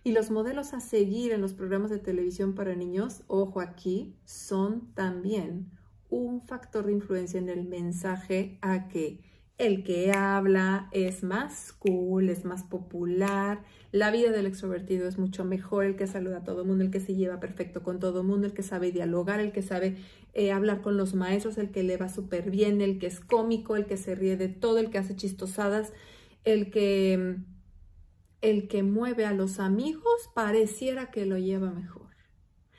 Y 0.03 0.13
los 0.13 0.31
modelos 0.31 0.75
a 0.75 0.81
seguir 0.81 1.33
en 1.33 1.41
los 1.41 1.55
programas 1.55 1.91
de 1.91 1.99
televisión 1.99 2.55
para 2.55 2.75
niños, 2.75 3.23
ojo 3.27 3.61
aquí, 3.61 4.15
son 4.25 4.93
también 4.95 5.71
un 6.11 6.43
factor 6.43 6.87
de 6.87 6.93
influencia 6.93 7.39
en 7.39 7.49
el 7.49 7.65
mensaje 7.65 8.59
a 8.61 8.89
que 8.89 9.21
el 9.57 9.85
que 9.85 10.13
habla 10.13 10.89
es 10.91 11.23
más 11.23 11.73
cool, 11.73 12.29
es 12.29 12.45
más 12.45 12.65
popular. 12.65 13.63
La 13.93 14.11
vida 14.11 14.33
del 14.33 14.47
extrovertido 14.47 15.07
es 15.07 15.19
mucho 15.19 15.45
mejor, 15.45 15.85
el 15.85 15.97
que 15.97 16.09
saluda 16.09 16.39
a 16.39 16.45
todo 16.45 16.63
el 16.63 16.67
mundo, 16.67 16.83
el 16.83 16.91
que 16.91 17.01
se 17.01 17.15
lleva 17.15 17.39
perfecto 17.39 17.83
con 17.85 18.01
todo 18.01 18.23
el 18.23 18.27
mundo, 18.27 18.47
el 18.47 18.53
que 18.53 18.65
sabe 18.65 18.91
dialogar, 18.91 19.39
el 19.39 19.53
que 19.53 19.63
sabe 19.63 19.97
eh, 20.33 20.51
hablar 20.51 20.83
con 20.83 20.97
los 20.97 21.15
maestros, 21.15 21.59
el 21.59 21.71
que 21.71 21.85
le 21.85 21.97
va 21.97 22.09
súper 22.09 22.51
bien, 22.51 22.81
el 22.81 22.99
que 22.99 23.07
es 23.07 23.21
cómico, 23.21 23.77
el 23.77 23.87
que 23.87 23.97
se 23.97 24.17
ríe 24.17 24.37
de 24.37 24.49
todo, 24.49 24.79
el 24.79 24.91
que 24.91 24.99
hace 24.99 25.15
chistosadas, 25.15 25.93
el 26.45 26.73
que, 26.73 27.37
el 28.41 28.67
que 28.67 28.83
mueve 28.83 29.25
a 29.25 29.33
los 29.33 29.61
amigos, 29.61 30.31
pareciera 30.35 31.13
que 31.13 31.27
lo 31.27 31.39
lleva 31.39 31.71
mejor. 31.71 32.09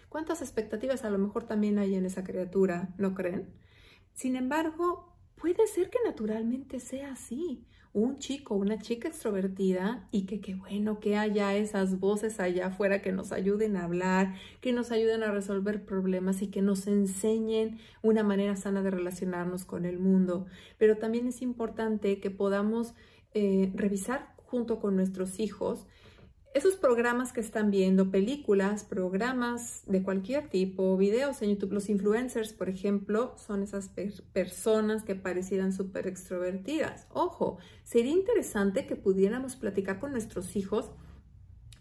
¿Cuántas 0.10 0.42
expectativas 0.42 1.06
a 1.06 1.10
lo 1.10 1.18
mejor 1.18 1.44
también 1.46 1.80
hay 1.80 1.96
en 1.96 2.06
esa 2.06 2.26
criatura, 2.26 2.94
no 2.98 3.16
creen? 3.16 3.54
Sin 4.14 4.36
embargo, 4.36 5.15
puede 5.36 5.68
ser 5.68 5.90
que 5.90 6.00
naturalmente 6.06 6.80
sea 6.80 7.12
así. 7.12 7.66
Un 7.94 8.20
chico, 8.20 8.56
una 8.56 8.78
chica 8.78 9.08
extrovertida 9.08 10.10
y 10.12 10.26
que 10.26 10.42
qué 10.42 10.56
bueno 10.56 11.00
que 11.00 11.16
haya 11.16 11.56
esas 11.56 11.98
voces 12.00 12.42
allá 12.42 12.68
afuera 12.68 13.02
que 13.02 13.14
nos 13.14 13.32
ayuden 13.32 13.78
a 13.78 13.86
hablar, 13.86 14.36
que 14.60 14.74
nos 14.74 14.92
ayuden 14.92 15.24
a 15.24 15.32
resolver 15.32 15.86
problemas 15.86 16.42
y 16.42 16.48
que 16.48 16.62
nos 16.62 16.88
enseñen 16.88 17.80
una 18.02 18.22
manera 18.22 18.58
sana 18.58 18.84
de 18.84 18.92
relacionarnos 18.92 19.64
con 19.64 19.86
el 19.86 19.98
mundo. 19.98 20.46
Pero 20.78 20.98
también 20.98 21.28
es 21.28 21.42
importante 21.42 22.20
que 22.20 22.32
podamos 22.32 22.96
eh, 23.34 23.72
revisar 23.76 24.36
junto 24.38 24.80
con 24.80 24.98
nuestros 24.98 25.40
hijos 25.40 25.88
esos 26.56 26.78
programas 26.78 27.34
que 27.34 27.42
están 27.42 27.70
viendo, 27.70 28.12
películas, 28.12 28.86
programas 28.86 29.84
de 29.88 30.02
cualquier 30.04 30.48
tipo, 30.48 30.96
videos 30.96 31.42
en 31.42 31.50
YouTube, 31.50 31.74
los 31.74 31.90
influencers, 31.90 32.54
por 32.54 32.70
ejemplo, 32.70 33.36
son 33.38 33.62
esas 33.62 33.90
personas 34.32 35.04
que 35.04 35.16
parecieran 35.16 35.74
súper 35.74 36.08
extrovertidas. 36.08 37.08
Ojo, 37.12 37.58
sería 37.84 38.14
interesante 38.14 38.88
que 38.88 38.96
pudiéramos 38.96 39.58
platicar 39.58 40.00
con 40.00 40.14
nuestros 40.14 40.56
hijos, 40.56 40.92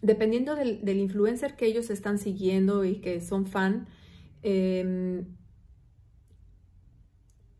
dependiendo 0.01 0.55
del, 0.55 0.89
influencer 0.89 1.55
que 1.55 1.67
ellos 1.67 1.89
están 1.89 2.17
siguiendo 2.17 2.83
y 2.83 2.97
que 2.97 3.21
son 3.21 3.47
fan, 3.47 3.87
em, 4.41 5.37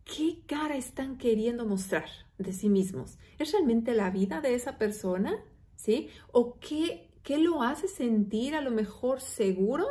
¿qué 0.03 0.41
cara 0.45 0.75
están 0.75 1.17
queriendo 1.17 1.65
mostrar 1.65 2.09
de 2.37 2.51
sí 2.51 2.67
mismos? 2.67 3.17
¿Es 3.39 3.53
realmente 3.53 3.93
la 3.93 4.09
vida 4.09 4.41
de 4.41 4.53
esa 4.53 4.77
persona? 4.77 5.41
¿sí? 5.75 6.09
¿O 6.31 6.57
qué, 6.59 7.04
qué 7.25 7.39
lo 7.39 7.63
hace 7.63 7.89
sentir 7.89 8.55
a 8.55 8.61
lo 8.61 8.71
mejor 8.71 9.19
seguro 9.19 9.87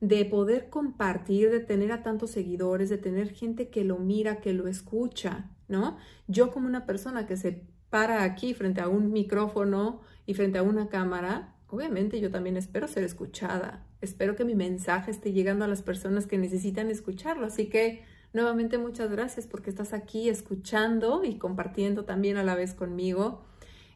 de 0.00 0.24
poder 0.24 0.70
compartir, 0.70 1.50
de 1.50 1.60
tener 1.60 1.92
a 1.92 2.02
tantos 2.02 2.30
seguidores, 2.30 2.88
de 2.88 2.96
tener 2.96 3.28
gente 3.28 3.68
que 3.68 3.84
lo 3.84 3.98
mira, 3.98 4.40
que 4.40 4.54
lo 4.54 4.66
escucha, 4.66 5.50
¿no? 5.68 5.98
Yo 6.26 6.50
como 6.50 6.66
una 6.66 6.86
persona 6.86 7.26
que 7.26 7.36
se 7.36 7.62
para 7.90 8.24
aquí 8.24 8.54
frente 8.54 8.80
a 8.80 8.88
un 8.88 9.12
micrófono 9.12 10.00
y 10.24 10.34
frente 10.34 10.58
a 10.58 10.62
una 10.62 10.88
cámara, 10.88 11.54
obviamente 11.68 12.18
yo 12.18 12.30
también 12.30 12.56
espero 12.56 12.88
ser 12.88 13.04
escuchada, 13.04 13.86
espero 14.00 14.34
que 14.34 14.46
mi 14.46 14.54
mensaje 14.54 15.10
esté 15.10 15.32
llegando 15.32 15.66
a 15.66 15.68
las 15.68 15.82
personas 15.82 16.26
que 16.26 16.38
necesitan 16.38 16.88
escucharlo, 16.88 17.44
así 17.46 17.66
que 17.66 18.04
nuevamente 18.32 18.78
muchas 18.78 19.10
gracias 19.10 19.46
porque 19.46 19.68
estás 19.68 19.92
aquí 19.92 20.30
escuchando 20.30 21.24
y 21.24 21.36
compartiendo 21.36 22.06
también 22.06 22.38
a 22.38 22.44
la 22.44 22.54
vez 22.54 22.72
conmigo 22.72 23.42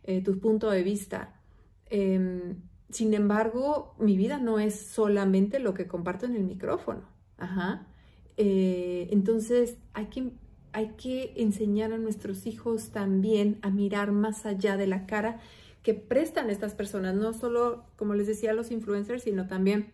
eh, 0.03 0.23
tu 0.23 0.39
punto 0.39 0.71
de 0.71 0.83
vista. 0.83 1.41
Em, 1.87 2.57
sin 2.95 3.13
embargo, 3.13 3.97
mi 3.99 4.17
vida 4.17 4.39
no 4.39 4.61
es 4.61 4.79
solamente 4.79 5.59
lo 5.59 5.75
que 5.75 5.89
comparto 5.89 6.27
en 6.27 6.37
el 6.37 6.45
micrófono. 6.45 7.03
Ajá. 7.39 7.89
Eh, 8.37 9.09
entonces, 9.11 9.79
hay 9.95 10.07
que, 10.07 10.31
hay 10.71 10.91
que 10.97 11.33
enseñar 11.37 11.93
a 11.93 11.99
nuestros 11.99 12.47
hijos 12.47 12.91
también 12.91 13.59
a 13.63 13.71
mirar 13.71 14.13
más 14.13 14.47
allá 14.47 14.77
de 14.77 14.87
la 14.87 15.07
cara 15.07 15.41
que 15.83 15.95
prestan 15.95 16.51
estas 16.51 16.75
personas, 16.75 17.17
no 17.17 17.33
solo, 17.33 17.85
como 17.97 18.15
les 18.15 18.29
decía, 18.29 18.53
los 18.53 18.71
influencers, 18.71 19.25
sino 19.25 19.49
también 19.49 19.93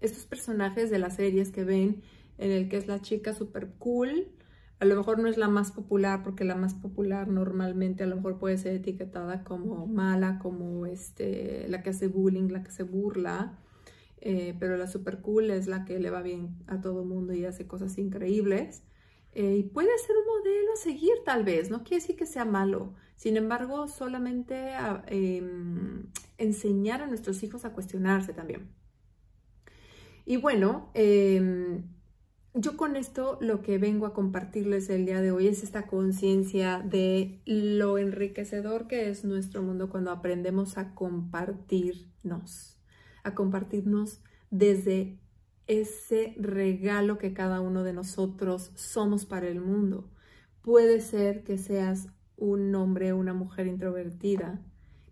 estos 0.00 0.24
personajes 0.26 0.90
de 0.90 0.98
las 0.98 1.14
series 1.14 1.52
que 1.52 1.62
ven, 1.62 2.02
en 2.38 2.50
el 2.50 2.68
que 2.68 2.76
es 2.76 2.88
la 2.88 3.00
chica 3.00 3.34
súper 3.34 3.68
cool, 3.78 4.26
a 4.82 4.84
lo 4.84 4.96
mejor 4.96 5.20
no 5.20 5.28
es 5.28 5.36
la 5.36 5.46
más 5.46 5.70
popular 5.70 6.24
porque 6.24 6.42
la 6.42 6.56
más 6.56 6.74
popular 6.74 7.28
normalmente 7.28 8.02
a 8.02 8.08
lo 8.08 8.16
mejor 8.16 8.40
puede 8.40 8.58
ser 8.58 8.74
etiquetada 8.74 9.44
como 9.44 9.86
mala, 9.86 10.40
como 10.40 10.86
este, 10.86 11.68
la 11.68 11.84
que 11.84 11.90
hace 11.90 12.08
bullying, 12.08 12.48
la 12.48 12.64
que 12.64 12.72
se 12.72 12.82
burla, 12.82 13.60
eh, 14.20 14.56
pero 14.58 14.76
la 14.76 14.88
super 14.88 15.20
cool 15.20 15.52
es 15.52 15.68
la 15.68 15.84
que 15.84 16.00
le 16.00 16.10
va 16.10 16.20
bien 16.20 16.56
a 16.66 16.80
todo 16.80 17.04
mundo 17.04 17.32
y 17.32 17.44
hace 17.44 17.64
cosas 17.64 17.96
increíbles. 17.96 18.82
Eh, 19.34 19.54
y 19.58 19.62
puede 19.62 19.96
ser 20.04 20.16
un 20.16 20.26
modelo 20.26 20.72
a 20.72 20.76
seguir 20.76 21.14
tal 21.24 21.44
vez, 21.44 21.70
no 21.70 21.84
quiere 21.84 22.00
decir 22.00 22.16
que 22.16 22.26
sea 22.26 22.44
malo, 22.44 22.92
sin 23.14 23.36
embargo 23.36 23.86
solamente 23.86 24.72
em, 25.06 26.06
enseñar 26.38 27.02
a 27.02 27.06
nuestros 27.06 27.40
hijos 27.44 27.64
a 27.64 27.72
cuestionarse 27.72 28.32
también. 28.32 28.68
Y 30.26 30.38
bueno, 30.38 30.90
em, 30.94 31.84
yo 32.54 32.76
con 32.76 32.96
esto 32.96 33.38
lo 33.40 33.62
que 33.62 33.78
vengo 33.78 34.04
a 34.04 34.12
compartirles 34.12 34.90
el 34.90 35.06
día 35.06 35.22
de 35.22 35.32
hoy 35.32 35.46
es 35.46 35.62
esta 35.62 35.86
conciencia 35.86 36.80
de 36.80 37.40
lo 37.46 37.96
enriquecedor 37.96 38.88
que 38.88 39.08
es 39.08 39.24
nuestro 39.24 39.62
mundo 39.62 39.88
cuando 39.88 40.10
aprendemos 40.10 40.76
a 40.76 40.94
compartirnos, 40.94 42.78
a 43.22 43.34
compartirnos 43.34 44.20
desde 44.50 45.18
ese 45.66 46.34
regalo 46.38 47.16
que 47.16 47.32
cada 47.32 47.60
uno 47.60 47.84
de 47.84 47.94
nosotros 47.94 48.72
somos 48.74 49.24
para 49.24 49.48
el 49.48 49.60
mundo. 49.62 50.10
Puede 50.60 51.00
ser 51.00 51.44
que 51.44 51.56
seas 51.56 52.08
un 52.36 52.74
hombre 52.74 53.12
o 53.12 53.16
una 53.16 53.32
mujer 53.32 53.66
introvertida, 53.66 54.60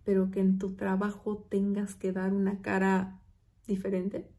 pero 0.03 0.29
que 0.29 0.41
en 0.41 0.59
tu 0.59 0.75
trabajo 0.75 1.47
tengas 1.49 1.95
que 1.95 2.11
dar 2.11 2.33
una 2.33 2.61
cara 2.61 3.19
diferente. 3.65 4.29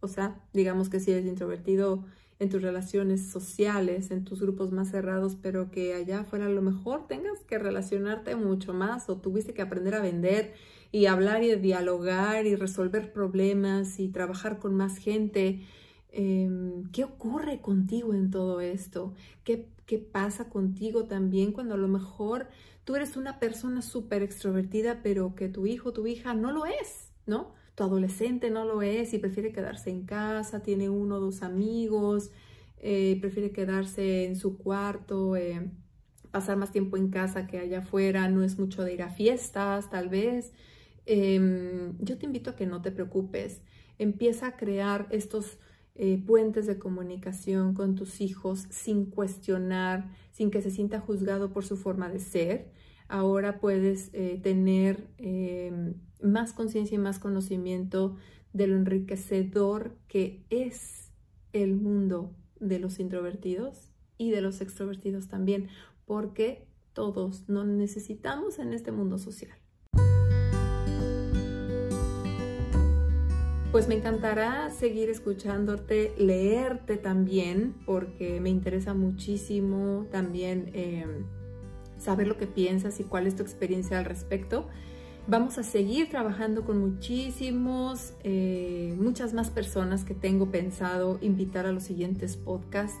O 0.00 0.08
sea, 0.08 0.42
digamos 0.52 0.88
que 0.88 0.98
si 0.98 1.12
eres 1.12 1.26
introvertido, 1.26 2.06
en 2.40 2.48
tus 2.48 2.62
relaciones 2.62 3.28
sociales, 3.28 4.10
en 4.10 4.24
tus 4.24 4.40
grupos 4.40 4.72
más 4.72 4.90
cerrados, 4.90 5.36
pero 5.40 5.70
que 5.70 5.92
allá 5.92 6.20
afuera 6.20 6.46
a 6.46 6.48
lo 6.48 6.62
mejor 6.62 7.06
tengas 7.06 7.38
que 7.44 7.58
relacionarte 7.58 8.34
mucho 8.34 8.72
más 8.72 9.10
o 9.10 9.18
tuviste 9.18 9.52
que 9.52 9.60
aprender 9.60 9.94
a 9.94 10.00
vender 10.00 10.54
y 10.90 11.04
hablar 11.04 11.44
y 11.44 11.54
dialogar 11.56 12.46
y 12.46 12.56
resolver 12.56 13.12
problemas 13.12 14.00
y 14.00 14.08
trabajar 14.08 14.58
con 14.58 14.74
más 14.74 14.96
gente. 14.96 15.60
Em, 16.12 16.90
¿Qué 16.92 17.04
ocurre 17.04 17.60
contigo 17.60 18.14
en 18.14 18.30
todo 18.30 18.62
esto? 18.62 19.12
¿Qué, 19.44 19.68
¿Qué 19.84 19.98
pasa 19.98 20.48
contigo 20.48 21.04
también 21.04 21.52
cuando 21.52 21.74
a 21.74 21.78
lo 21.78 21.88
mejor 21.88 22.48
tú 22.84 22.96
eres 22.96 23.18
una 23.18 23.38
persona 23.38 23.82
súper 23.82 24.22
extrovertida, 24.22 25.00
pero 25.02 25.34
que 25.34 25.50
tu 25.50 25.66
hijo, 25.66 25.92
tu 25.92 26.06
hija 26.06 26.32
no 26.32 26.52
lo 26.52 26.64
es, 26.64 27.12
¿no? 27.26 27.52
Adolescente 27.84 28.50
no 28.50 28.64
lo 28.64 28.82
es 28.82 29.14
y 29.14 29.18
prefiere 29.18 29.52
quedarse 29.52 29.90
en 29.90 30.04
casa, 30.04 30.62
tiene 30.62 30.88
uno 30.88 31.16
o 31.16 31.20
dos 31.20 31.42
amigos, 31.42 32.30
eh, 32.78 33.18
prefiere 33.20 33.50
quedarse 33.52 34.24
en 34.24 34.36
su 34.36 34.56
cuarto, 34.56 35.36
eh, 35.36 35.70
pasar 36.30 36.56
más 36.56 36.72
tiempo 36.72 36.96
en 36.96 37.10
casa 37.10 37.46
que 37.46 37.58
allá 37.58 37.80
afuera, 37.80 38.28
no 38.28 38.42
es 38.42 38.58
mucho 38.58 38.84
de 38.84 38.94
ir 38.94 39.02
a 39.02 39.10
fiestas 39.10 39.90
tal 39.90 40.08
vez. 40.08 40.52
Em, 41.06 41.96
yo 41.98 42.18
te 42.18 42.26
invito 42.26 42.50
a 42.50 42.56
que 42.56 42.66
no 42.66 42.82
te 42.82 42.90
preocupes, 42.90 43.62
empieza 43.98 44.48
a 44.48 44.56
crear 44.56 45.06
estos 45.10 45.58
eh, 45.96 46.22
puentes 46.24 46.66
de 46.66 46.78
comunicación 46.78 47.74
con 47.74 47.94
tus 47.94 48.20
hijos 48.20 48.66
sin 48.70 49.06
cuestionar, 49.06 50.10
sin 50.32 50.50
que 50.50 50.62
se 50.62 50.70
sienta 50.70 51.00
juzgado 51.00 51.52
por 51.52 51.64
su 51.64 51.76
forma 51.76 52.08
de 52.08 52.20
ser. 52.20 52.72
Ahora 53.08 53.60
puedes 53.60 54.12
tener 54.42 55.08
em, 55.18 55.94
más 56.22 56.52
conciencia 56.52 56.94
y 56.94 56.98
más 56.98 57.18
conocimiento 57.18 58.16
de 58.52 58.66
lo 58.66 58.76
enriquecedor 58.76 59.96
que 60.08 60.44
es 60.50 61.12
el 61.52 61.74
mundo 61.74 62.34
de 62.58 62.78
los 62.78 62.98
introvertidos 62.98 63.90
y 64.18 64.30
de 64.30 64.42
los 64.42 64.60
extrovertidos 64.60 65.28
también, 65.28 65.68
porque 66.04 66.66
todos 66.92 67.48
nos 67.48 67.66
necesitamos 67.66 68.58
en 68.58 68.72
este 68.72 68.92
mundo 68.92 69.18
social. 69.18 69.56
Pues 73.72 73.86
me 73.86 73.94
encantará 73.94 74.68
seguir 74.70 75.10
escuchándote, 75.10 76.12
leerte 76.18 76.96
también, 76.96 77.76
porque 77.86 78.40
me 78.40 78.50
interesa 78.50 78.94
muchísimo 78.94 80.06
también 80.10 80.70
eh, 80.74 81.06
saber 81.96 82.26
lo 82.26 82.36
que 82.36 82.48
piensas 82.48 82.98
y 82.98 83.04
cuál 83.04 83.28
es 83.28 83.36
tu 83.36 83.44
experiencia 83.44 84.00
al 84.00 84.06
respecto. 84.06 84.66
Vamos 85.30 85.58
a 85.58 85.62
seguir 85.62 86.08
trabajando 86.08 86.64
con 86.64 86.80
muchísimos, 86.80 88.14
eh, 88.24 88.96
muchas 88.98 89.32
más 89.32 89.48
personas 89.48 90.02
que 90.02 90.12
tengo 90.12 90.50
pensado 90.50 91.18
invitar 91.20 91.66
a 91.66 91.72
los 91.72 91.84
siguientes 91.84 92.36
podcasts, 92.36 92.98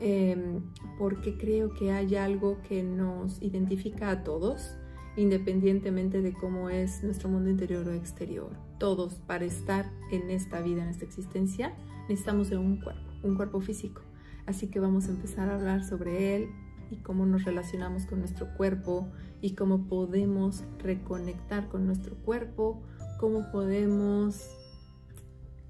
em, 0.00 0.62
porque 0.98 1.38
creo 1.38 1.72
que 1.72 1.92
hay 1.92 2.16
algo 2.16 2.58
que 2.66 2.82
nos 2.82 3.40
identifica 3.40 4.10
a 4.10 4.24
todos, 4.24 4.76
independientemente 5.16 6.22
de 6.22 6.32
cómo 6.32 6.70
es 6.70 7.04
nuestro 7.04 7.28
mundo 7.28 7.48
interior 7.50 7.86
o 7.86 7.92
exterior. 7.92 8.50
Todos, 8.80 9.20
para 9.20 9.44
estar 9.44 9.92
en 10.10 10.30
esta 10.30 10.60
vida, 10.60 10.82
en 10.82 10.88
esta 10.88 11.04
existencia, 11.04 11.72
necesitamos 12.08 12.50
de 12.50 12.56
un 12.56 12.80
cuerpo, 12.80 13.12
un 13.22 13.36
cuerpo 13.36 13.60
físico. 13.60 14.02
Así 14.46 14.66
que 14.66 14.80
vamos 14.80 15.06
a 15.06 15.12
empezar 15.12 15.48
a 15.48 15.54
hablar 15.54 15.84
sobre 15.84 16.34
él 16.34 16.48
y 16.90 16.96
cómo 16.96 17.26
nos 17.26 17.44
relacionamos 17.44 18.06
con 18.06 18.18
nuestro 18.18 18.56
cuerpo 18.56 19.08
y 19.44 19.50
cómo 19.50 19.88
podemos 19.88 20.64
reconectar 20.78 21.68
con 21.68 21.84
nuestro 21.84 22.16
cuerpo, 22.16 22.80
cómo 23.20 23.52
podemos 23.52 24.40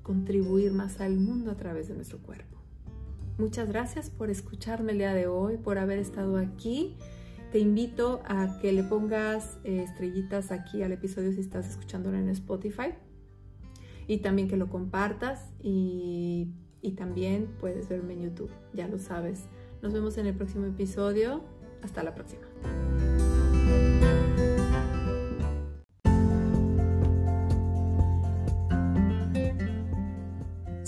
contribuir 0.04 0.70
más 0.70 1.00
al 1.00 1.16
mundo 1.16 1.50
a 1.50 1.56
través 1.56 1.88
de 1.88 1.94
nuestro 1.96 2.18
cuerpo. 2.18 2.56
Muchas 3.36 3.66
gracias 3.66 4.10
por 4.10 4.30
escucharme 4.30 4.92
el 4.92 4.98
día 4.98 5.12
de 5.12 5.26
hoy, 5.26 5.56
por 5.56 5.78
haber 5.78 5.98
estado 5.98 6.36
aquí. 6.36 6.94
Te 7.50 7.58
invito 7.58 8.22
a 8.26 8.60
que 8.60 8.72
le 8.72 8.84
pongas 8.84 9.58
eh, 9.64 9.82
estrellitas 9.82 10.52
aquí 10.52 10.84
al 10.84 10.92
episodio 10.92 11.32
si 11.32 11.40
estás 11.40 11.68
escuchándolo 11.68 12.16
en 12.16 12.28
Spotify 12.28 12.94
y 14.06 14.18
también 14.18 14.46
que 14.46 14.56
lo 14.56 14.68
compartas 14.68 15.50
y, 15.60 16.46
y 16.80 16.92
también 16.92 17.48
puedes 17.58 17.88
verme 17.88 18.12
en 18.12 18.22
YouTube, 18.22 18.52
ya 18.72 18.86
lo 18.86 19.00
sabes. 19.00 19.46
Nos 19.82 19.92
vemos 19.92 20.16
en 20.16 20.26
el 20.26 20.36
próximo 20.36 20.64
episodio. 20.66 21.42
Hasta 21.82 22.04
la 22.04 22.14
próxima. 22.14 22.44